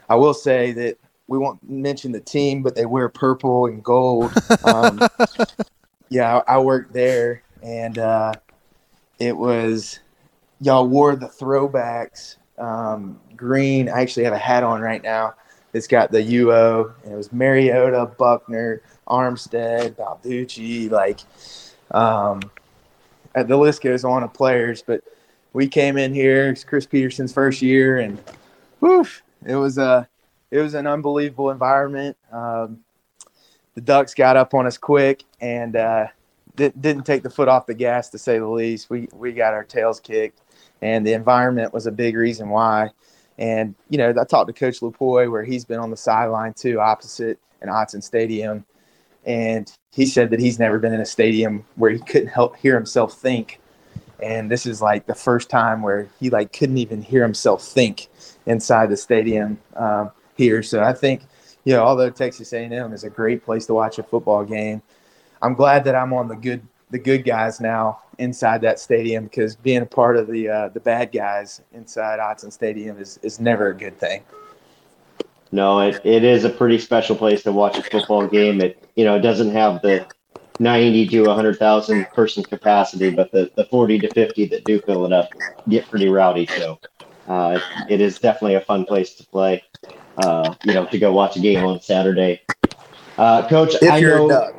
[0.09, 4.33] I will say that we won't mention the team, but they wear purple and gold.
[4.65, 5.01] Um,
[6.09, 8.33] yeah, I, I, worked there, and uh,
[9.19, 9.99] it was
[10.61, 13.89] y'all wore the throwbacks um, green.
[13.89, 15.35] I actually have a hat on right now.
[15.73, 21.21] It's got the UO, and it was Mariota, Buckner, Armstead, Balducci, like
[21.93, 22.41] um,
[23.35, 24.83] uh, the list goes on of players.
[24.83, 25.03] But
[25.53, 28.19] we came in here, it's Chris Petersen's first year, and
[28.81, 30.09] woof, it was a
[30.51, 32.17] it was an unbelievable environment.
[32.31, 32.81] Um,
[33.75, 36.07] the Ducks got up on us quick and uh,
[36.57, 38.91] didn't take the foot off the gas, to say the least.
[38.91, 40.41] We we got our tails kicked,
[40.83, 42.91] and the environment was a big reason why.
[43.39, 46.81] And you know, I talked to Coach Lupoi where he's been on the sideline too,
[46.81, 48.65] opposite in Autzen Stadium,
[49.25, 52.75] and he said that he's never been in a stadium where he couldn't help hear
[52.75, 53.61] himself think.
[54.23, 58.09] And this is like the first time where he like couldn't even hear himself think
[58.47, 60.63] inside the stadium um, here.
[60.63, 61.23] So I think,
[61.65, 64.83] you know, although Texas A&M is a great place to watch a football game,
[65.43, 69.57] I'm glad that I'm on the good the good guys now inside that stadium because
[69.57, 73.69] being a part of the uh, the bad guys inside Autzen Stadium is, is never
[73.69, 74.23] a good thing.
[75.53, 78.61] No, it, it is a pretty special place to watch a football game.
[78.61, 80.07] It you know it doesn't have the
[80.59, 85.05] ninety to hundred thousand person capacity, but the, the forty to fifty that do fill
[85.05, 85.29] it up
[85.69, 86.47] get pretty rowdy.
[86.47, 86.81] So
[87.29, 89.63] uh, it, it is definitely a fun place to play.
[90.17, 92.43] Uh, you know, to go watch a game on Saturday.
[93.17, 94.53] Uh, Coach, if I know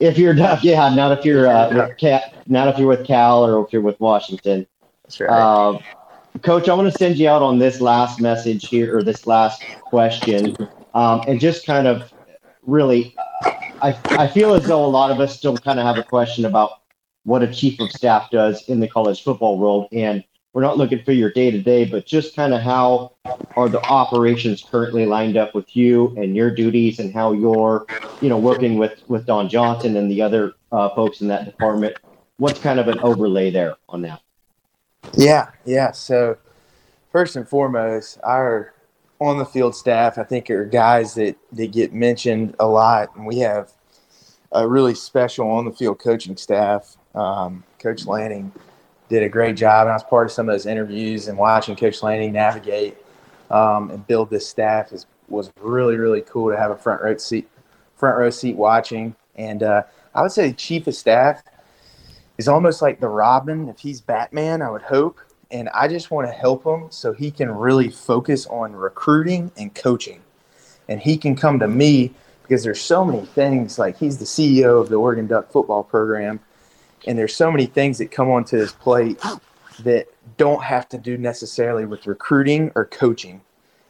[0.00, 3.44] if you're Duck, yeah, not if you're uh, with Cal, not if you're with Cal
[3.44, 4.66] or if you're with Washington.
[5.02, 5.80] That's right.
[6.42, 9.62] Coach, I want to send you out on this last message here or this last
[9.82, 10.56] question,
[10.94, 12.12] um, and just kind of
[12.62, 13.14] really,
[13.80, 16.44] I I feel as though a lot of us still kind of have a question
[16.44, 16.80] about
[17.24, 20.22] what a chief of staff does in the college football world, and
[20.52, 23.16] we're not looking for your day to day, but just kind of how
[23.56, 27.86] are the operations currently lined up with you and your duties, and how you're,
[28.20, 31.96] you know, working with with Don Johnson and the other uh, folks in that department.
[32.36, 34.20] What's kind of an overlay there on that?
[35.16, 35.92] Yeah, yeah.
[35.92, 36.36] So
[37.12, 38.74] first and foremost, our
[39.20, 43.26] on the field staff, I think, are guys that that get mentioned a lot, and
[43.26, 43.72] we have
[44.52, 46.96] a really special on the field coaching staff.
[47.14, 48.52] Um, Coach Lanning
[49.08, 49.82] did a great job.
[49.82, 52.96] And I was part of some of those interviews and watching Coach Lanning navigate
[53.50, 57.16] um, and build this staff is, was really, really cool to have a front row
[57.16, 57.48] seat,
[57.96, 59.14] front row seat watching.
[59.36, 59.82] And uh,
[60.14, 61.42] I would say chief of staff
[62.38, 63.68] is almost like the Robin.
[63.68, 65.18] If he's Batman, I would hope.
[65.50, 69.74] And I just want to help him so he can really focus on recruiting and
[69.74, 70.20] coaching.
[70.88, 73.78] And he can come to me because there's so many things.
[73.78, 76.40] Like he's the CEO of the Oregon Duck football program
[77.06, 79.20] and there's so many things that come onto his plate
[79.80, 83.40] that don't have to do necessarily with recruiting or coaching.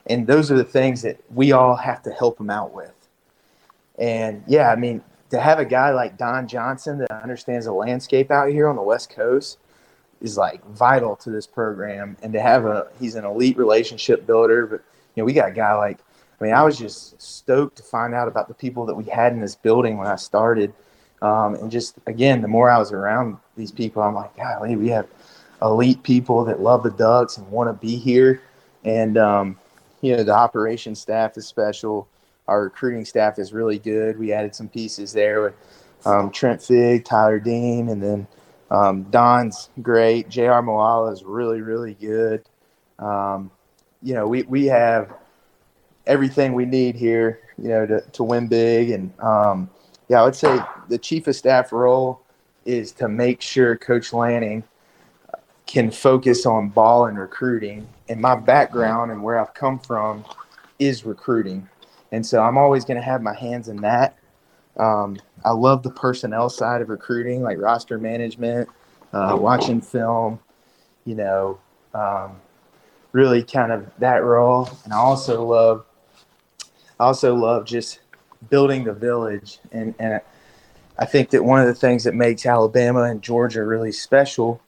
[0.06, 2.92] And those are the things that we all have to help him out with.
[3.98, 8.30] And yeah, I mean, to have a guy like Don Johnson that understands the landscape
[8.30, 9.58] out here on the West Coast
[10.20, 12.16] is like vital to this program.
[12.22, 14.66] And to have a, he's an elite relationship builder.
[14.66, 14.82] But,
[15.14, 15.98] you know, we got a guy like,
[16.40, 19.32] I mean, I was just stoked to find out about the people that we had
[19.32, 20.72] in this building when I started
[21.22, 24.88] um, and just again, the more I was around these people, I'm like, golly, we
[24.88, 25.06] have
[25.60, 28.40] elite people that love the Ducks and want to be here.
[28.84, 29.58] And um,
[30.00, 32.08] you know, the operations staff is special.
[32.48, 34.18] Our recruiting staff is really good.
[34.18, 35.54] We added some pieces there with
[36.04, 38.26] um, Trent Figg, Tyler Dean, and then
[38.70, 40.28] um, Don's great.
[40.28, 40.62] J.R.
[40.62, 42.42] Moala is really, really good.
[42.98, 43.50] Um,
[44.02, 45.12] you know, we, we have
[46.06, 48.90] everything we need here, you know, to, to win big.
[48.90, 49.70] And, um,
[50.08, 50.58] yeah, I would say
[50.88, 52.22] the chief of staff role
[52.64, 54.64] is to make sure Coach Lanning
[55.66, 57.86] can focus on ball and recruiting.
[58.08, 60.24] And my background and where I've come from
[60.78, 61.68] is recruiting.
[62.12, 64.16] And so I'm always going to have my hands in that.
[64.76, 68.68] Um, I love the personnel side of recruiting, like roster management,
[69.12, 70.40] uh, watching film,
[71.04, 71.58] you know,
[71.94, 72.36] um,
[73.12, 74.68] really kind of that role.
[74.84, 75.84] And I also love,
[77.00, 78.00] I also love just
[78.50, 79.58] building the village.
[79.72, 80.20] And, and
[80.98, 84.60] I think that one of the things that makes Alabama and Georgia really special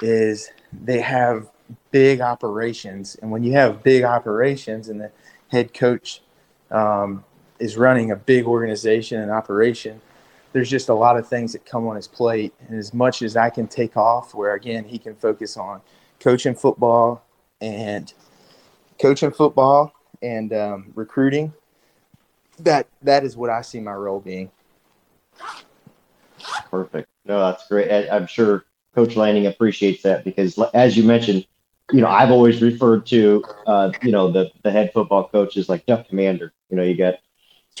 [0.00, 1.48] is they have
[1.90, 5.10] big operations, and when you have big operations, and the
[5.48, 6.20] head coach
[6.70, 7.24] um,
[7.58, 10.00] is running a big organization and operation,
[10.52, 12.54] there's just a lot of things that come on his plate.
[12.68, 15.80] And as much as I can take off, where again he can focus on
[16.20, 17.24] coaching football
[17.60, 18.12] and
[19.00, 21.52] coaching football and um, recruiting,
[22.60, 24.50] that that is what I see my role being.
[26.70, 27.08] Perfect.
[27.24, 28.08] No, that's great.
[28.10, 31.46] I'm sure Coach Lanning appreciates that because, as you mentioned,
[31.92, 35.68] you know, I've always referred to, uh, you know, the the head football coach is
[35.68, 36.52] like duck commander.
[36.70, 37.14] You know, you got,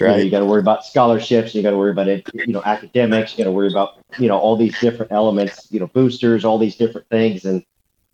[0.00, 2.52] you, know, you got to worry about scholarships, you got to worry about it, you
[2.52, 5.86] know, academics, you got to worry about, you know, all these different elements, you know,
[5.86, 7.64] boosters, all these different things, and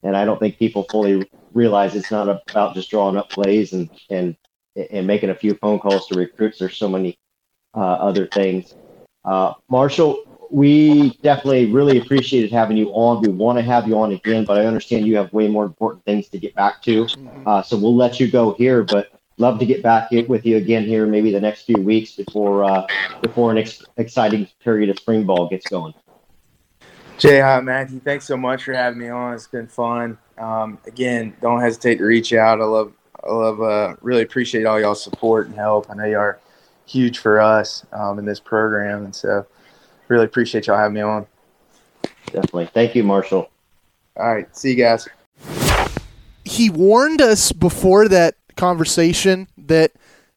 [0.03, 3.91] and I don't think people fully realize it's not about just drawing up plays and
[4.09, 4.37] and
[4.91, 6.59] and making a few phone calls to recruits.
[6.59, 7.19] There's so many
[7.75, 8.75] uh, other things.
[9.25, 13.23] Uh, Marshall, we definitely really appreciated having you on.
[13.23, 16.05] We want to have you on again, but I understand you have way more important
[16.05, 17.05] things to get back to.
[17.05, 17.49] Mm-hmm.
[17.49, 20.85] Uh, so we'll let you go here, but love to get back with you again
[20.85, 22.87] here, maybe the next few weeks before uh,
[23.23, 25.95] before an ex- exciting period of spring ball gets going.
[27.19, 28.01] Jay, hi, Matthew.
[28.01, 29.35] Thanks so much for having me on.
[29.35, 30.19] It's been fun.
[30.39, 32.61] Um, again, don't hesitate to reach out.
[32.61, 35.91] I love, I love, uh, really appreciate all y'all's support and help.
[35.91, 36.41] I know you are
[36.87, 39.47] huge for us um, in this program, and so
[40.11, 41.27] really appreciate y'all having me on.
[42.27, 42.67] Definitely.
[42.67, 43.49] Thank you, Marshall.
[44.17, 44.55] All right.
[44.55, 45.09] See you guys.
[46.45, 49.93] He warned us before that conversation that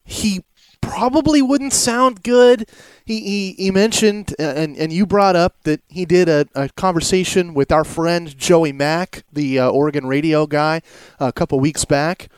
[0.05, 0.43] he
[0.79, 2.69] probably wouldn't sound good.
[3.05, 7.53] He, he, he mentioned, and, and you brought up that he did a, a conversation
[7.53, 10.81] with our friend Joey Mack, the uh, Oregon radio guy,
[11.19, 12.29] a couple weeks back,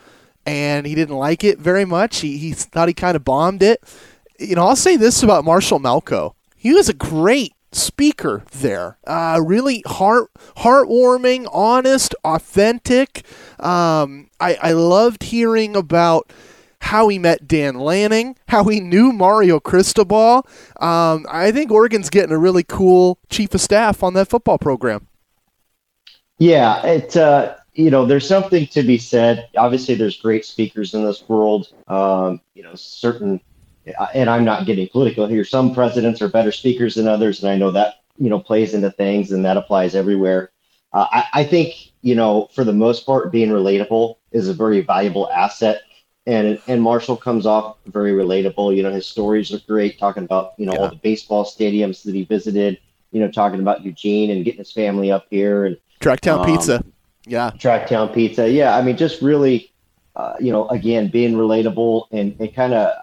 [0.45, 2.19] and he didn't like it very much.
[2.19, 3.83] He, he thought he kind of bombed it.
[4.39, 6.33] You know, I'll say this about Marshall Malchow
[6.65, 8.97] he was a great speaker there.
[9.05, 13.23] Uh, really heart heartwarming, honest, authentic.
[13.59, 16.33] Um, I, I loved hearing about
[16.81, 20.47] how he met Dan Lanning, how he knew Mario Cristobal.
[20.79, 25.05] Um, I think Oregon's getting a really cool chief of staff on that football program.
[26.39, 29.49] Yeah, it uh, you know there's something to be said.
[29.55, 31.67] Obviously, there's great speakers in this world.
[31.87, 33.39] Um, you know, certain
[34.13, 35.43] and I'm not getting political here.
[35.43, 38.91] Some presidents are better speakers than others, and I know that you know plays into
[38.91, 40.51] things, and that applies everywhere.
[40.93, 44.81] Uh, I, I, think you know for the most part, being relatable is a very
[44.81, 45.81] valuable asset,
[46.25, 48.75] and and Marshall comes off very relatable.
[48.75, 50.79] You know, his stories are great, talking about you know yeah.
[50.79, 52.79] all the baseball stadiums that he visited.
[53.11, 56.83] You know, talking about Eugene and getting his family up here and Tracktown um, Pizza.
[57.25, 58.49] Yeah, Tracktown Pizza.
[58.49, 59.71] Yeah, I mean, just really,
[60.15, 62.93] uh, you know, again, being relatable and, and kind of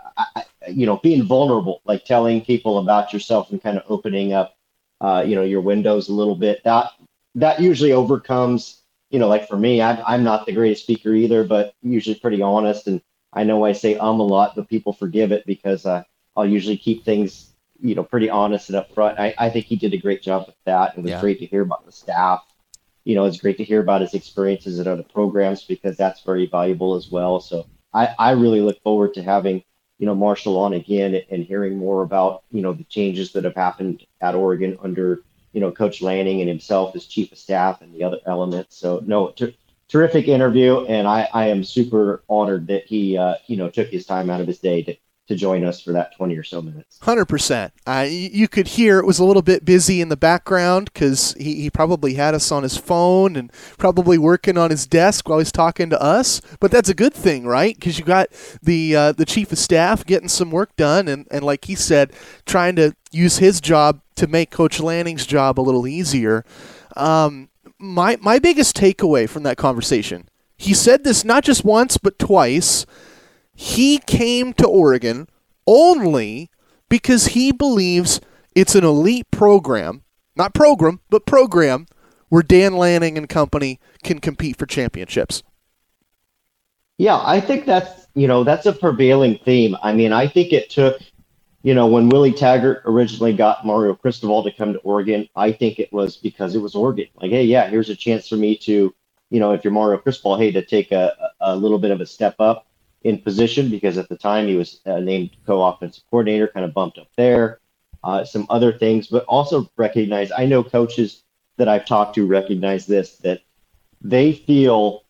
[0.68, 4.57] you know, being vulnerable, like telling people about yourself and kind of opening up,
[5.01, 6.62] uh, you know, your windows a little bit.
[6.64, 6.90] That
[7.35, 11.44] that usually overcomes, you know, like for me, I'm I'm not the greatest speaker either,
[11.44, 12.87] but usually pretty honest.
[12.87, 13.01] And
[13.33, 16.03] I know I say um a lot, but people forgive it because uh,
[16.37, 19.18] I'll usually keep things, you know, pretty honest and upfront.
[19.18, 20.96] I, I think he did a great job with that.
[20.96, 21.20] It was yeah.
[21.20, 22.44] great to hear about the staff.
[23.05, 26.46] You know, it's great to hear about his experiences at other programs because that's very
[26.46, 27.40] valuable as well.
[27.40, 29.64] So I, I really look forward to having
[29.98, 33.55] you know, Marshall on again and hearing more about, you know, the changes that have
[33.55, 37.94] happened at Oregon under, you know, Coach Lanning and himself as chief of staff and
[37.94, 38.76] the other elements.
[38.76, 39.57] So, no, t-
[39.88, 40.85] terrific interview.
[40.87, 44.40] And I, I am super honored that he, uh, you know, took his time out
[44.40, 44.96] of his day to,
[45.28, 46.98] to join us for that 20 or so minutes.
[47.00, 47.70] 100%.
[47.87, 51.62] Uh, you could hear it was a little bit busy in the background because he,
[51.62, 55.52] he probably had us on his phone and probably working on his desk while he's
[55.52, 56.40] talking to us.
[56.58, 57.74] But that's a good thing, right?
[57.74, 58.28] Because you got
[58.62, 62.12] the uh, the chief of staff getting some work done and, and, like he said,
[62.44, 66.44] trying to use his job to make Coach Lanning's job a little easier.
[66.96, 72.18] Um, my, my biggest takeaway from that conversation, he said this not just once, but
[72.18, 72.87] twice–
[73.55, 75.29] he came to Oregon
[75.67, 76.51] only
[76.88, 78.21] because he believes
[78.55, 80.03] it's an elite program,
[80.37, 81.87] not program, but program
[82.29, 85.43] where Dan Lanning and company can compete for championships.
[86.99, 89.77] Yeah, I think that's you know that's a prevailing theme.
[89.83, 91.01] I mean, I think it took
[91.62, 95.79] you know when Willie Taggart originally got Mario Cristobal to come to Oregon, I think
[95.79, 97.07] it was because it was Oregon.
[97.17, 98.95] Like, hey, yeah, here's a chance for me to
[99.31, 102.07] you know if you're Mario Cristobal, hey, to take a, a little bit of a
[102.07, 102.67] step up
[103.05, 106.99] in position because at the time he was uh, named co-offensive coordinator, kind of bumped
[106.99, 107.61] up there.
[108.05, 110.33] Uh, some other things, but also recognize.
[110.37, 111.23] I know coaches
[111.57, 113.42] that I've talked to recognize this that
[114.00, 115.05] they feel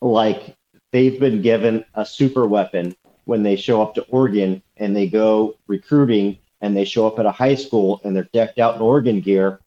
[0.00, 0.56] like
[0.90, 5.56] they've been given a super weapon when they show up to Oregon and they go
[5.68, 9.20] recruiting and they show up at a high school and they're decked out in Oregon
[9.20, 9.60] gear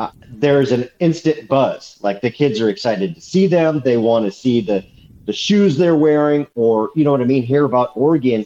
[0.00, 1.98] uh, there's an instant buzz.
[2.00, 3.82] Like the kids are excited to see them.
[3.84, 4.82] They want to see the
[5.30, 7.44] the shoes they're wearing, or you know what I mean.
[7.44, 8.44] Hear about Oregon,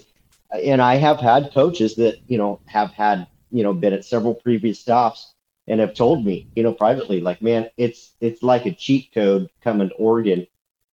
[0.52, 4.34] and I have had coaches that you know have had you know been at several
[4.34, 5.32] previous stops
[5.66, 9.48] and have told me you know privately like man it's it's like a cheat code
[9.62, 10.46] coming to Oregon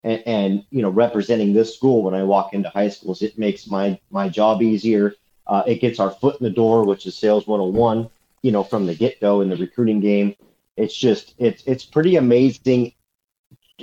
[0.05, 3.21] and, and, you know representing this school when I walk into high schools.
[3.21, 5.15] It makes my my job easier.
[5.45, 8.09] Uh, it gets our foot in the door which is sales 101
[8.43, 10.37] you know from the get-go in the recruiting game.
[10.77, 12.93] It's just it's it's pretty amazing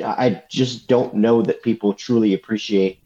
[0.02, 3.00] I just don't know that people truly appreciate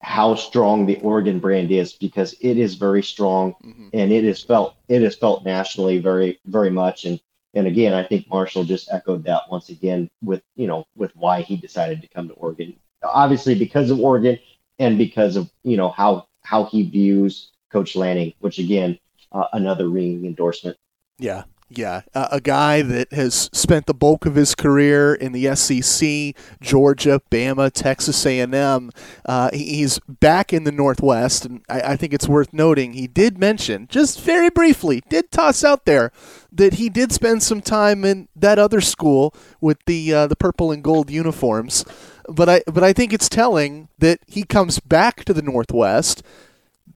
[0.00, 3.88] how strong the Oregon brand is because it is very strong mm-hmm.
[3.92, 7.04] and it is felt it is felt nationally very very much.
[7.04, 7.20] And
[7.54, 11.42] and again I think Marshall just echoed that once again with you know with why
[11.42, 12.74] he decided to come to Oregon.
[13.02, 14.38] Obviously because of Oregon
[14.78, 18.98] and because of you know how how he views Coach Lanning which again
[19.30, 20.76] uh, another ringing endorsement.
[21.18, 21.44] Yeah
[21.78, 26.34] yeah, uh, a guy that has spent the bulk of his career in the SEC,
[26.60, 28.90] Georgia, Bama, Texas A&M.
[29.24, 33.38] Uh, he's back in the Northwest, and I, I, think it's worth noting he did
[33.38, 36.12] mention, just very briefly, did toss out there
[36.52, 40.70] that he did spend some time in that other school with the uh, the purple
[40.70, 41.84] and gold uniforms.
[42.28, 46.22] But I but I think it's telling that he comes back to the Northwest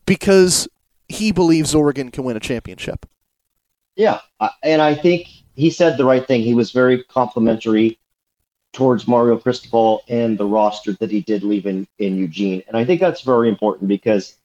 [0.04, 0.68] because
[1.08, 3.06] he believes Oregon can win a championship.
[3.96, 4.20] Yeah,
[4.62, 6.42] and I think he said the right thing.
[6.42, 7.98] He was very complimentary
[8.76, 12.62] towards Mario Cristobal and the roster that he did leave in, in Eugene.
[12.68, 14.36] And I think that's very important because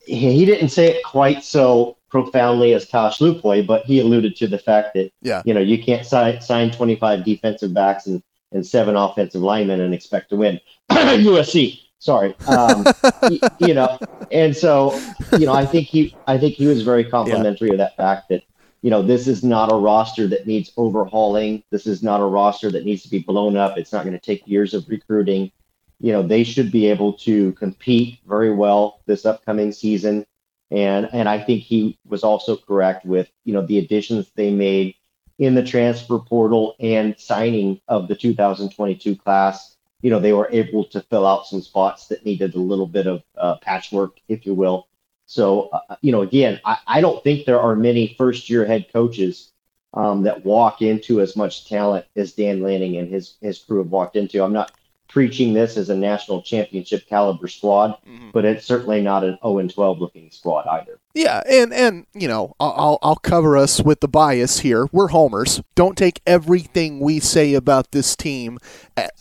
[0.00, 4.46] he, he didn't say it quite so profoundly as Tosh Lupoi, but he alluded to
[4.46, 5.42] the fact that yeah.
[5.44, 8.22] you know you can't sign, sign 25 defensive backs and,
[8.52, 10.58] and seven offensive linemen and expect to win.
[10.90, 12.86] USC, sorry, um,
[13.30, 13.98] you, you, know,
[14.32, 14.98] and so
[15.38, 17.74] you know I think he I think he was very complimentary yeah.
[17.74, 18.42] of that fact that
[18.82, 21.62] you know, this is not a roster that needs overhauling.
[21.70, 23.78] This is not a roster that needs to be blown up.
[23.78, 25.50] It's not going to take years of recruiting.
[25.98, 30.26] You know, they should be able to compete very well this upcoming season.
[30.70, 34.94] And and I think he was also correct with, you know, the additions they made
[35.38, 39.76] in the transfer portal and signing of the 2022 class.
[40.02, 43.06] You know, they were able to fill out some spots that needed a little bit
[43.06, 44.88] of uh, patchwork, if you will.
[45.26, 48.86] So, uh, you know, again, I, I, don't think there are many first year head
[48.92, 49.50] coaches
[49.92, 53.90] um, that walk into as much talent as Dan Lanning and his, his crew have
[53.90, 54.42] walked into.
[54.42, 54.72] I'm not
[55.16, 58.28] preaching this as a national championship caliber squad, mm-hmm.
[58.32, 60.98] but it's certainly not an 0 and 12 looking squad either.
[61.14, 64.86] Yeah, and and you know, I'll I'll cover us with the bias here.
[64.92, 65.62] We're homers.
[65.74, 68.58] Don't take everything we say about this team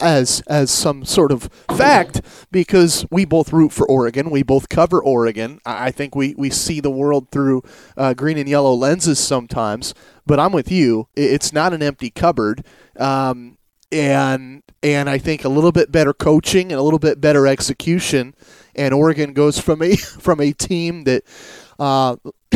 [0.02, 1.44] as as some sort of
[1.74, 2.20] fact
[2.52, 4.30] because we both root for Oregon.
[4.30, 5.62] We both cover Oregon.
[5.66, 7.64] I think we we see the world through
[7.96, 9.94] uh, green and yellow lenses sometimes.
[10.26, 11.08] But I'm with you.
[11.16, 12.66] It's not an empty cupboard.
[12.98, 13.55] Um,
[13.92, 18.36] and and I think a little bit better coaching and a little bit better execution,
[18.76, 21.24] and Oregon goes from a from a team that
[21.80, 22.16] uh,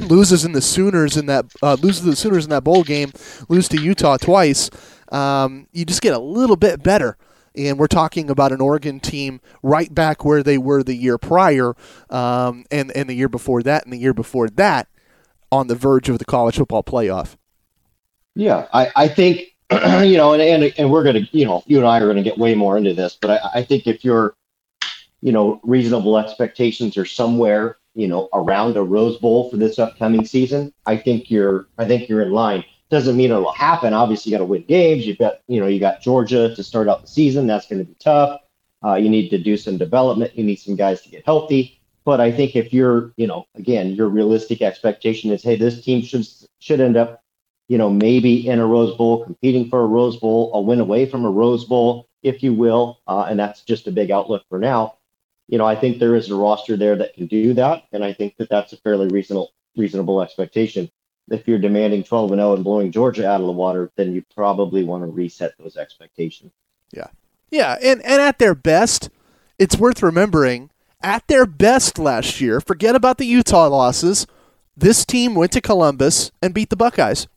[0.00, 3.12] loses in the Sooners in that uh, loses the Sooners in that bowl game,
[3.48, 4.70] lose to Utah twice.
[5.10, 7.16] Um, you just get a little bit better.
[7.54, 11.74] And we're talking about an Oregon team right back where they were the year prior,
[12.08, 14.88] um, and and the year before that, and the year before that,
[15.50, 17.36] on the verge of the college football playoff.
[18.34, 19.51] Yeah, I, I think
[20.02, 22.38] you know, and, and and we're gonna, you know, you and I are gonna get
[22.38, 24.34] way more into this, but I, I think if your,
[25.20, 30.24] you know, reasonable expectations are somewhere, you know, around a Rose Bowl for this upcoming
[30.24, 32.64] season, I think you're, I think you're in line.
[32.90, 33.94] Doesn't mean it'll happen.
[33.94, 35.06] Obviously, you got to win games.
[35.06, 37.46] You've got, you know, you got Georgia to start out the season.
[37.46, 38.40] That's going to be tough.
[38.84, 40.36] Uh, you need to do some development.
[40.36, 41.80] You need some guys to get healthy.
[42.04, 46.02] But I think if you're, you know, again, your realistic expectation is, hey, this team
[46.02, 46.26] should
[46.58, 47.21] should end up
[47.72, 51.06] you know, maybe in a Rose Bowl, competing for a Rose Bowl, a win away
[51.06, 53.00] from a Rose Bowl, if you will.
[53.06, 54.98] Uh, and that's just a big outlook for now.
[55.48, 58.12] You know, I think there is a roster there that can do that, and I
[58.12, 60.90] think that that's a fairly reasonable reasonable expectation.
[61.30, 64.22] If you're demanding 12 and 0 and blowing Georgia out of the water, then you
[64.34, 66.52] probably want to reset those expectations.
[66.90, 67.06] Yeah,
[67.50, 69.08] yeah, and and at their best,
[69.58, 70.68] it's worth remembering.
[71.02, 74.26] At their best last year, forget about the Utah losses.
[74.76, 77.28] This team went to Columbus and beat the Buckeyes.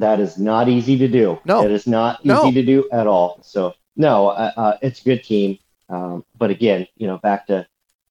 [0.00, 1.40] That is not easy to do.
[1.46, 2.52] No, it is not easy no.
[2.52, 3.38] to do at all.
[3.42, 5.58] So no, uh, uh, it's a good team.
[5.88, 7.66] Um, but again, you know, back to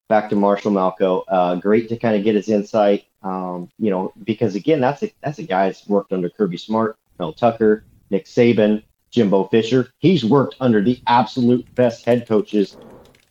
[0.07, 1.23] back to Marshall Malchow.
[1.27, 3.05] Uh, great to kind of get his insight.
[3.21, 6.97] Um, you know, because again, that's a that's a guy that's worked under Kirby Smart,
[7.19, 9.91] Mel Tucker, Nick Saban, Jimbo Fisher.
[9.99, 12.77] He's worked under the absolute best head coaches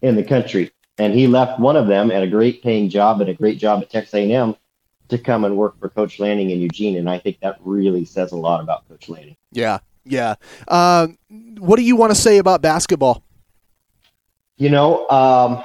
[0.00, 3.30] in the country, and he left one of them at a great paying job and
[3.30, 4.54] a great job at Texas A&M
[5.08, 8.32] to come and work for Coach Lanning in Eugene, and I think that really says
[8.32, 9.36] a lot about Coach Lanning.
[9.52, 10.34] Yeah, yeah.
[10.66, 11.08] Uh,
[11.58, 13.22] what do you want to say about basketball?
[14.56, 15.64] You know, um,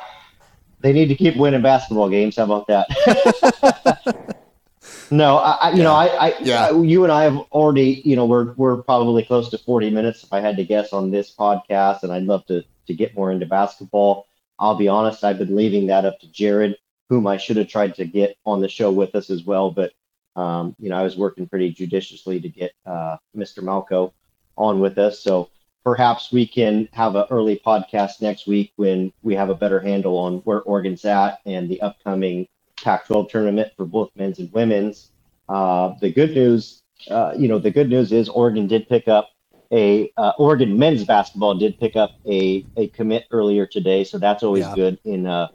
[0.81, 2.37] they need to keep winning basketball games.
[2.37, 4.35] How about that?
[5.11, 5.83] no, I, I you yeah.
[5.83, 6.71] know, I, I, yeah.
[6.71, 10.33] you and I have already, you know, we're we're probably close to forty minutes if
[10.33, 13.45] I had to guess on this podcast, and I'd love to to get more into
[13.45, 14.27] basketball.
[14.57, 16.75] I'll be honest, I've been leaving that up to Jared,
[17.10, 19.91] whom I should have tried to get on the show with us as well, but
[20.36, 23.62] um, you know, I was working pretty judiciously to get uh, Mr.
[23.62, 24.14] Malchow
[24.57, 25.20] on with us.
[25.20, 25.49] So
[25.84, 30.18] perhaps we can have an early podcast next week when we have a better handle
[30.18, 32.47] on where Oregon's at and the upcoming
[32.84, 35.12] Pac-12 tournament for both men's and women's.
[35.49, 39.32] Uh, the good news, uh, you know, the good news is Oregon did pick up
[39.72, 44.41] a uh, Oregon men's basketball did pick up a a commit earlier today, so that's
[44.41, 44.76] always yeah.
[44.76, 44.99] good.
[45.05, 45.49] In uh,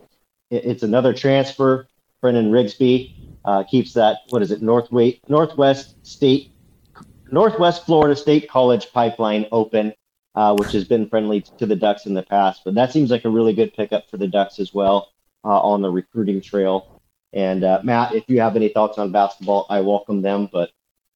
[0.54, 1.86] it's another transfer.
[2.20, 4.18] Brennan Rigsby uh, keeps that.
[4.30, 4.62] What is it?
[4.62, 6.52] Northwest Northwest State
[7.30, 9.92] Northwest Florida State College pipeline open
[10.34, 12.62] uh, which has been friendly to the Ducks in the past.
[12.64, 15.12] But that seems like a really good pickup for the Ducks as well
[15.44, 17.00] uh, on the recruiting trail.
[17.32, 20.48] And uh, Matt, if you have any thoughts on basketball, I welcome them.
[20.52, 20.70] But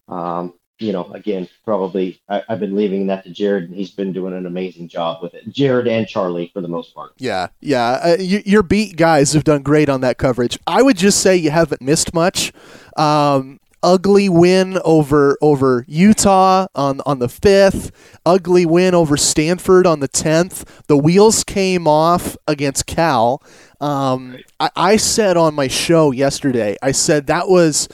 [0.09, 4.13] um, you know, again, probably I, have been leaving that to Jared, and he's been
[4.13, 5.49] doing an amazing job with it.
[5.51, 7.13] Jared and Charlie, for the most part.
[7.19, 8.01] Yeah, yeah.
[8.03, 10.59] Uh, you, your beat guys have done great on that coverage.
[10.67, 12.53] I would just say you haven't missed much.
[12.97, 17.91] Um, ugly win over over Utah on on the fifth,
[18.25, 20.87] ugly win over Stanford on the tenth.
[20.87, 23.43] The wheels came off against Cal.
[23.81, 27.89] Um, I, I said on my show yesterday, I said that was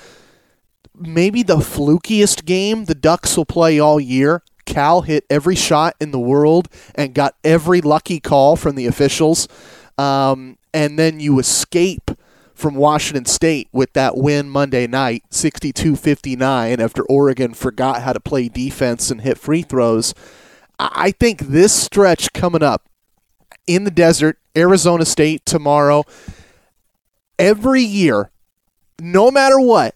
[0.96, 4.42] maybe the flukiest game the Ducks will play all year.
[4.64, 9.46] Cal hit every shot in the world and got every lucky call from the officials.
[9.98, 12.10] Um, and then you escape
[12.54, 18.20] from Washington State with that win Monday night, 62 59, after Oregon forgot how to
[18.20, 20.14] play defense and hit free throws.
[20.78, 22.88] I think this stretch coming up
[23.66, 26.04] in the desert, Arizona State tomorrow,
[27.38, 28.30] every year,
[29.00, 29.94] no matter what,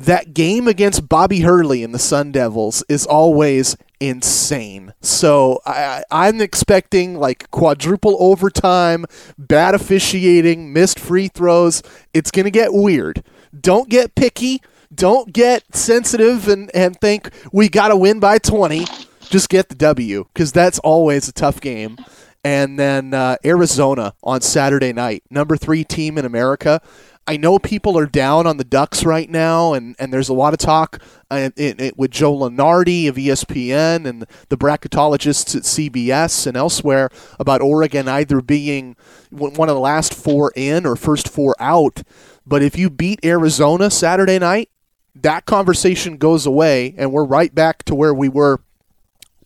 [0.00, 4.94] that game against Bobby Hurley and the Sun Devils is always insane.
[5.02, 9.04] So I, I'm expecting like quadruple overtime,
[9.36, 11.82] bad officiating, missed free throws.
[12.14, 13.22] It's going to get weird.
[13.58, 14.62] Don't get picky.
[14.92, 18.86] Don't get sensitive and, and think we got to win by 20.
[19.28, 21.98] Just get the W because that's always a tough game.
[22.42, 26.80] And then uh, Arizona on Saturday night, number three team in America.
[27.26, 30.52] I know people are down on the Ducks right now, and, and there's a lot
[30.52, 31.00] of talk
[31.30, 37.08] uh, it, it, with Joe Lunardi of ESPN and the bracketologists at CBS and elsewhere
[37.38, 38.96] about Oregon either being
[39.30, 42.02] one of the last four in or first four out.
[42.44, 44.70] But if you beat Arizona Saturday night,
[45.14, 48.60] that conversation goes away, and we're right back to where we were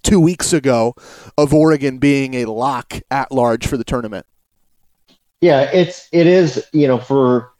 [0.03, 0.95] two weeks ago
[1.37, 4.27] of Oregon being a lock at large for the tournament.
[5.41, 7.51] Yeah, it's it is you know for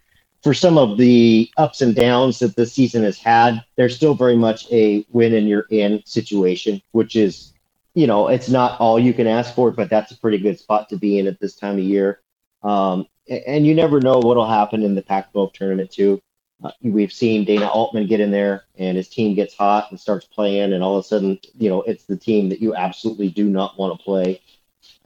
[0.45, 4.37] for some of the ups and downs that the season has had, there's still very
[4.37, 7.55] much a win and you're in situation, which is,
[7.95, 10.91] you know, it's not all you can ask for, but that's a pretty good spot
[10.91, 12.21] to be in at this time of year.
[12.63, 16.21] Um, and you never know what'll happen in the Pac-12 tournament too.
[16.63, 20.27] Uh, we've seen Dana Altman get in there and his team gets hot and starts
[20.27, 23.49] playing, and all of a sudden, you know, it's the team that you absolutely do
[23.49, 24.43] not want to play.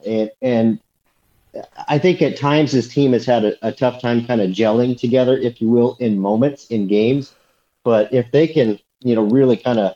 [0.04, 0.80] And and
[1.88, 4.98] I think at times his team has had a, a tough time kind of gelling
[4.98, 7.34] together, if you will, in moments in games.
[7.84, 9.94] But if they can, you know, really kind of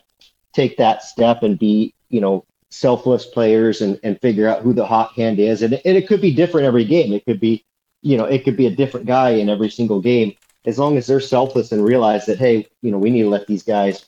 [0.53, 4.85] take that step and be, you know, selfless players and, and figure out who the
[4.85, 7.13] hot hand is, and, and it could be different every game.
[7.13, 7.65] It could be,
[8.01, 10.33] you know, it could be a different guy in every single game.
[10.65, 13.47] As long as they're selfless and realize that, hey, you know, we need to let
[13.47, 14.05] these guys,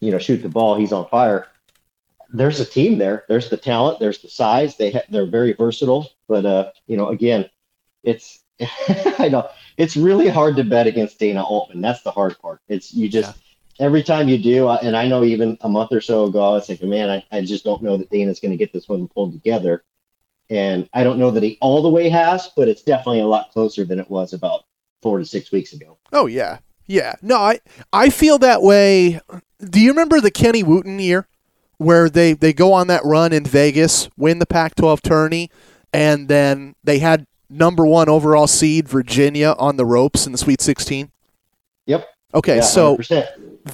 [0.00, 0.74] you know, shoot the ball.
[0.76, 1.46] He's on fire
[2.30, 3.24] there's a team there.
[3.28, 4.00] There's the talent.
[4.00, 4.76] There's the size.
[4.76, 6.10] They ha- they're very versatile.
[6.28, 7.48] But uh, you know, again,
[8.02, 8.40] it's
[9.18, 11.80] I know it's really hard to bet against Dana Altman.
[11.80, 12.60] That's the hard part.
[12.68, 13.36] It's you just
[13.78, 13.86] yeah.
[13.86, 16.66] every time you do, and I know even a month or so ago, I was
[16.66, 19.32] thinking, man, I, I just don't know that Dana's going to get this one pulled
[19.32, 19.84] together.
[20.50, 23.50] And I don't know that he all the way has, but it's definitely a lot
[23.52, 24.64] closer than it was about
[25.02, 25.98] four to six weeks ago.
[26.12, 27.16] Oh yeah, yeah.
[27.22, 27.60] No, I
[27.92, 29.20] I feel that way.
[29.60, 31.28] Do you remember the Kenny Wooten year?
[31.78, 35.50] Where they, they go on that run in Vegas, win the Pac 12 tourney,
[35.92, 40.60] and then they had number one overall seed Virginia on the ropes in the Sweet
[40.60, 41.10] 16?
[41.86, 42.08] Yep.
[42.34, 43.26] Okay, yeah, so 100%.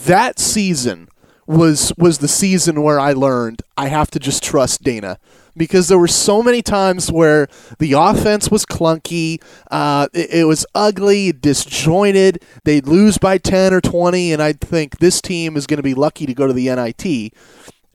[0.05, 1.09] that season
[1.47, 5.19] was was the season where I learned I have to just trust Dana
[5.57, 7.49] because there were so many times where
[7.79, 12.43] the offense was clunky, uh, it, it, was ugly, disjointed.
[12.65, 15.95] They'd lose by ten or twenty, and I'd think this team is going to be
[15.95, 17.35] lucky to go to the NIT,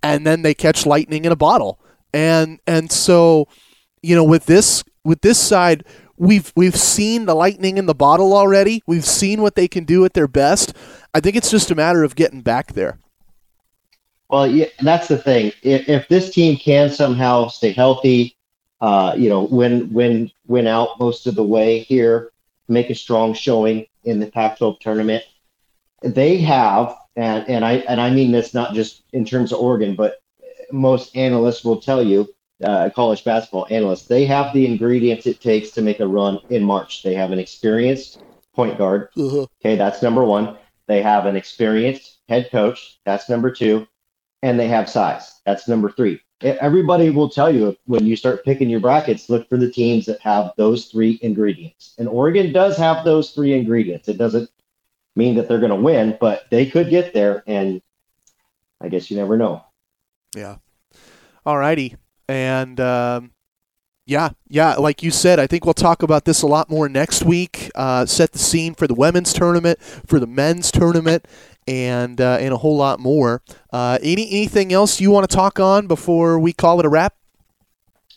[0.03, 1.79] and then they catch lightning in a bottle,
[2.13, 3.47] and and so
[4.01, 5.83] you know with this with this side.
[6.21, 8.83] We've we've seen the lightning in the bottle already.
[8.85, 10.75] We've seen what they can do at their best.
[11.13, 12.99] I think it's just a matter of getting back there.
[14.29, 15.53] Well, yeah, that's the thing.
[15.63, 18.35] If, if this team can somehow stay healthy,
[18.79, 22.31] uh, you know, win win win out most of the way here,
[22.67, 25.23] make a strong showing in the Pac-12 tournament,
[26.01, 29.95] they have, and and I and I mean this not just in terms of Oregon,
[29.95, 30.21] but
[30.71, 35.71] most analysts will tell you, uh, college basketball analysts, they have the ingredients it takes
[35.71, 37.03] to make a run in March.
[37.03, 38.21] They have an experienced
[38.53, 39.09] point guard.
[39.17, 39.45] Uh-huh.
[39.61, 40.57] Okay, that's number one.
[40.87, 42.99] They have an experienced head coach.
[43.05, 43.87] That's number two
[44.41, 45.41] and they have size.
[45.45, 46.21] That's number three.
[46.41, 50.21] Everybody will tell you when you start picking your brackets, look for the teams that
[50.21, 51.95] have those three ingredients.
[51.97, 54.07] And Oregon does have those three ingredients.
[54.07, 54.49] It doesn't
[55.19, 57.43] mean that they're going to win, but they could get there.
[57.45, 57.81] And
[58.81, 59.63] I guess you never know.
[60.35, 60.55] Yeah.
[61.45, 61.95] All righty.
[62.27, 63.31] And um,
[64.09, 67.23] yeah, yeah, like you said, I think we'll talk about this a lot more next
[67.23, 67.69] week.
[67.75, 71.27] Uh, set the scene for the women's tournament, for the men's tournament,
[71.67, 73.43] and uh, and a whole lot more.
[73.71, 77.13] Uh, any anything else you want to talk on before we call it a wrap?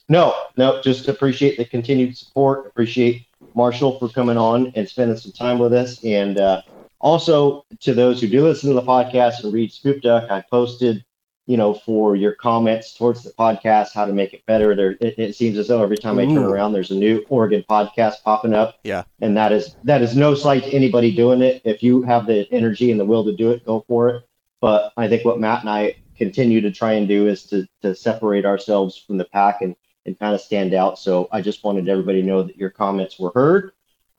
[0.09, 2.67] No, no, just appreciate the continued support.
[2.67, 6.63] Appreciate Marshall for coming on and spending some time with us, and uh,
[7.03, 11.05] also to those who do listen to the podcast and read Scoop Duck, I posted
[11.47, 14.77] you know, for your comments towards the podcast, how to make it better.
[14.77, 16.19] There, it, it seems as though every time.
[16.19, 18.79] I turn around, there's a new Oregon podcast popping up.
[18.85, 21.61] Yeah, and that is that is no slight to anybody doing it.
[21.65, 24.25] If you have the energy and the will to do it, go for it.
[24.61, 27.95] But I think what Matt and I continue to try and do is to to
[27.95, 29.75] separate ourselves from the pack and
[30.07, 30.99] and kind of stand out.
[30.99, 33.73] So I just wanted everybody to know that your comments were heard.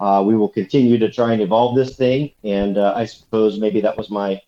[0.03, 3.79] Uh, we will continue to try and evolve this thing, and uh, I suppose maybe
[3.79, 4.41] that was my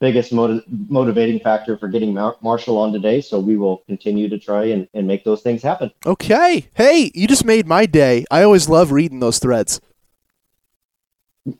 [0.00, 3.20] biggest motiv- motivating factor for getting Mar- Marshall on today.
[3.20, 5.92] So we will continue to try and, and make those things happen.
[6.04, 6.68] Okay.
[6.74, 8.24] Hey, you just made my day.
[8.28, 9.80] I always love reading those threads.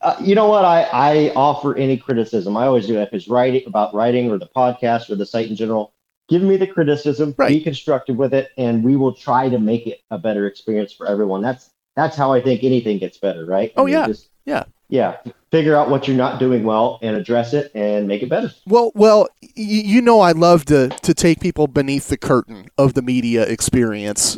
[0.01, 0.65] Uh, you know what?
[0.65, 2.57] I, I offer any criticism.
[2.57, 2.99] I always do.
[2.99, 5.93] If it's writing about writing or the podcast or the site in general,
[6.27, 7.35] give me the criticism.
[7.37, 7.47] Right.
[7.47, 11.07] Be constructive with it, and we will try to make it a better experience for
[11.07, 11.41] everyone.
[11.41, 11.69] That's
[11.99, 13.71] that's how I think anything gets better, right?
[13.75, 14.63] I oh mean, yeah, just, yeah.
[14.87, 15.17] Yeah
[15.51, 18.91] figure out what you're not doing well and address it and make it better well
[18.95, 23.43] well you know i love to to take people beneath the curtain of the media
[23.43, 24.37] experience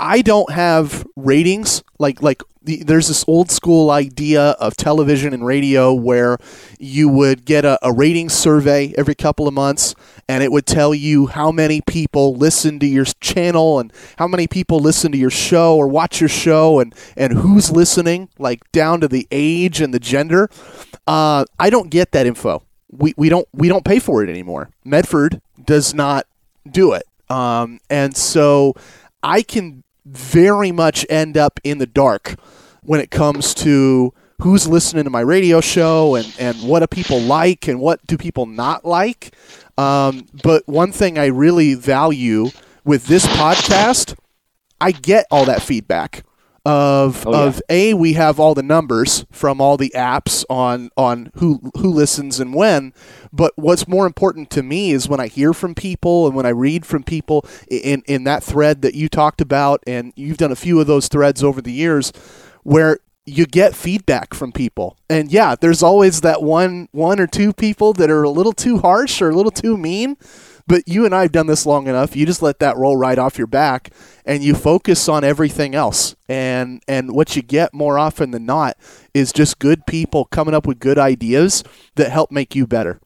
[0.00, 5.46] i don't have ratings like like the, there's this old school idea of television and
[5.46, 6.36] radio where
[6.78, 9.94] you would get a, a rating survey every couple of months
[10.28, 14.46] and it would tell you how many people listen to your channel and how many
[14.48, 19.00] people listen to your show or watch your show and, and who's listening, like down
[19.00, 20.25] to the age and the gender.
[21.06, 22.62] Uh, I don't get that info.
[22.90, 24.70] We, we don't we don't pay for it anymore.
[24.84, 26.26] Medford does not
[26.70, 28.74] do it, um, and so
[29.22, 32.36] I can very much end up in the dark
[32.82, 37.20] when it comes to who's listening to my radio show and, and what do people
[37.20, 39.34] like and what do people not like.
[39.78, 42.50] Um, but one thing I really value
[42.84, 44.14] with this podcast,
[44.80, 46.24] I get all that feedback
[46.66, 47.38] of oh, yeah.
[47.44, 51.88] of a we have all the numbers from all the apps on on who who
[51.88, 52.92] listens and when
[53.32, 56.50] but what's more important to me is when I hear from people and when I
[56.50, 60.56] read from people in in that thread that you talked about and you've done a
[60.56, 62.12] few of those threads over the years
[62.64, 64.96] where you get feedback from people.
[65.10, 68.78] And yeah, there's always that one one or two people that are a little too
[68.78, 70.16] harsh or a little too mean.
[70.66, 72.16] But you and I have done this long enough.
[72.16, 73.92] You just let that roll right off your back
[74.24, 76.16] and you focus on everything else.
[76.28, 78.76] And and what you get more often than not
[79.14, 81.62] is just good people coming up with good ideas
[81.94, 83.00] that help make you better.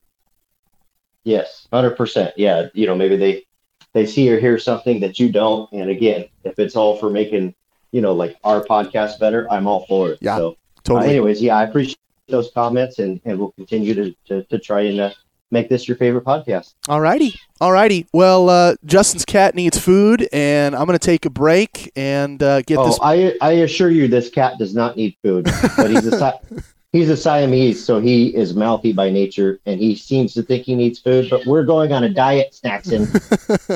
[1.24, 2.32] Yes, 100%.
[2.36, 3.44] Yeah, you know, maybe they
[3.92, 7.54] they see or hear something that you don't and again, if it's all for making
[7.92, 10.18] you know, like our podcast better, I'm all for it.
[10.20, 10.36] Yeah.
[10.36, 11.06] So, totally.
[11.06, 11.98] Uh, anyways, yeah, I appreciate
[12.28, 15.10] those comments and, and we'll continue to, to, to try and uh,
[15.50, 16.74] make this your favorite podcast.
[16.88, 17.34] All righty.
[17.60, 18.06] All righty.
[18.12, 22.62] Well, uh, Justin's cat needs food, and I'm going to take a break and uh,
[22.62, 22.98] get oh, this.
[23.02, 26.40] I, I assure you, this cat does not need food, but he's a.
[26.92, 30.74] he's a Siamese, so he is mouthy by nature, and he seems to think he
[30.74, 31.28] needs food.
[31.30, 33.06] But we're going on a diet, Snackson.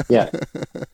[0.09, 0.31] yeah,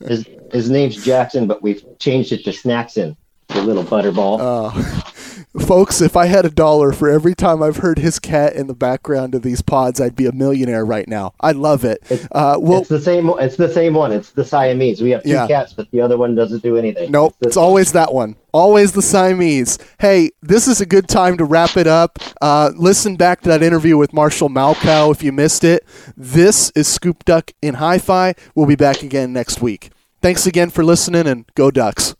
[0.06, 3.16] his his name's Jackson, but we've changed it to Snackson,
[3.48, 4.38] the little butterball.
[4.40, 5.12] Oh,
[5.58, 8.74] folks, if I had a dollar for every time I've heard his cat in the
[8.74, 11.32] background of these pods, I'd be a millionaire right now.
[11.40, 12.00] I love it.
[12.32, 13.28] Uh, well, it's the same.
[13.38, 14.12] It's the same one.
[14.12, 15.00] It's the Siamese.
[15.02, 15.46] We have two Yeah.
[15.46, 17.10] cats, but the other one doesn't do anything.
[17.10, 18.36] Nope, It's it's always that one.
[18.52, 19.78] Always the Siamese.
[19.98, 22.18] Hey, this is a good time to wrap it up.
[22.40, 25.84] Uh, listen back to that interview with Marshall Malchow if you missed it.
[26.16, 28.34] This is Scoop Duck in Hi Fi.
[28.54, 29.90] We'll be back again next week.
[30.22, 32.14] Thanks again for listening and go Ducks.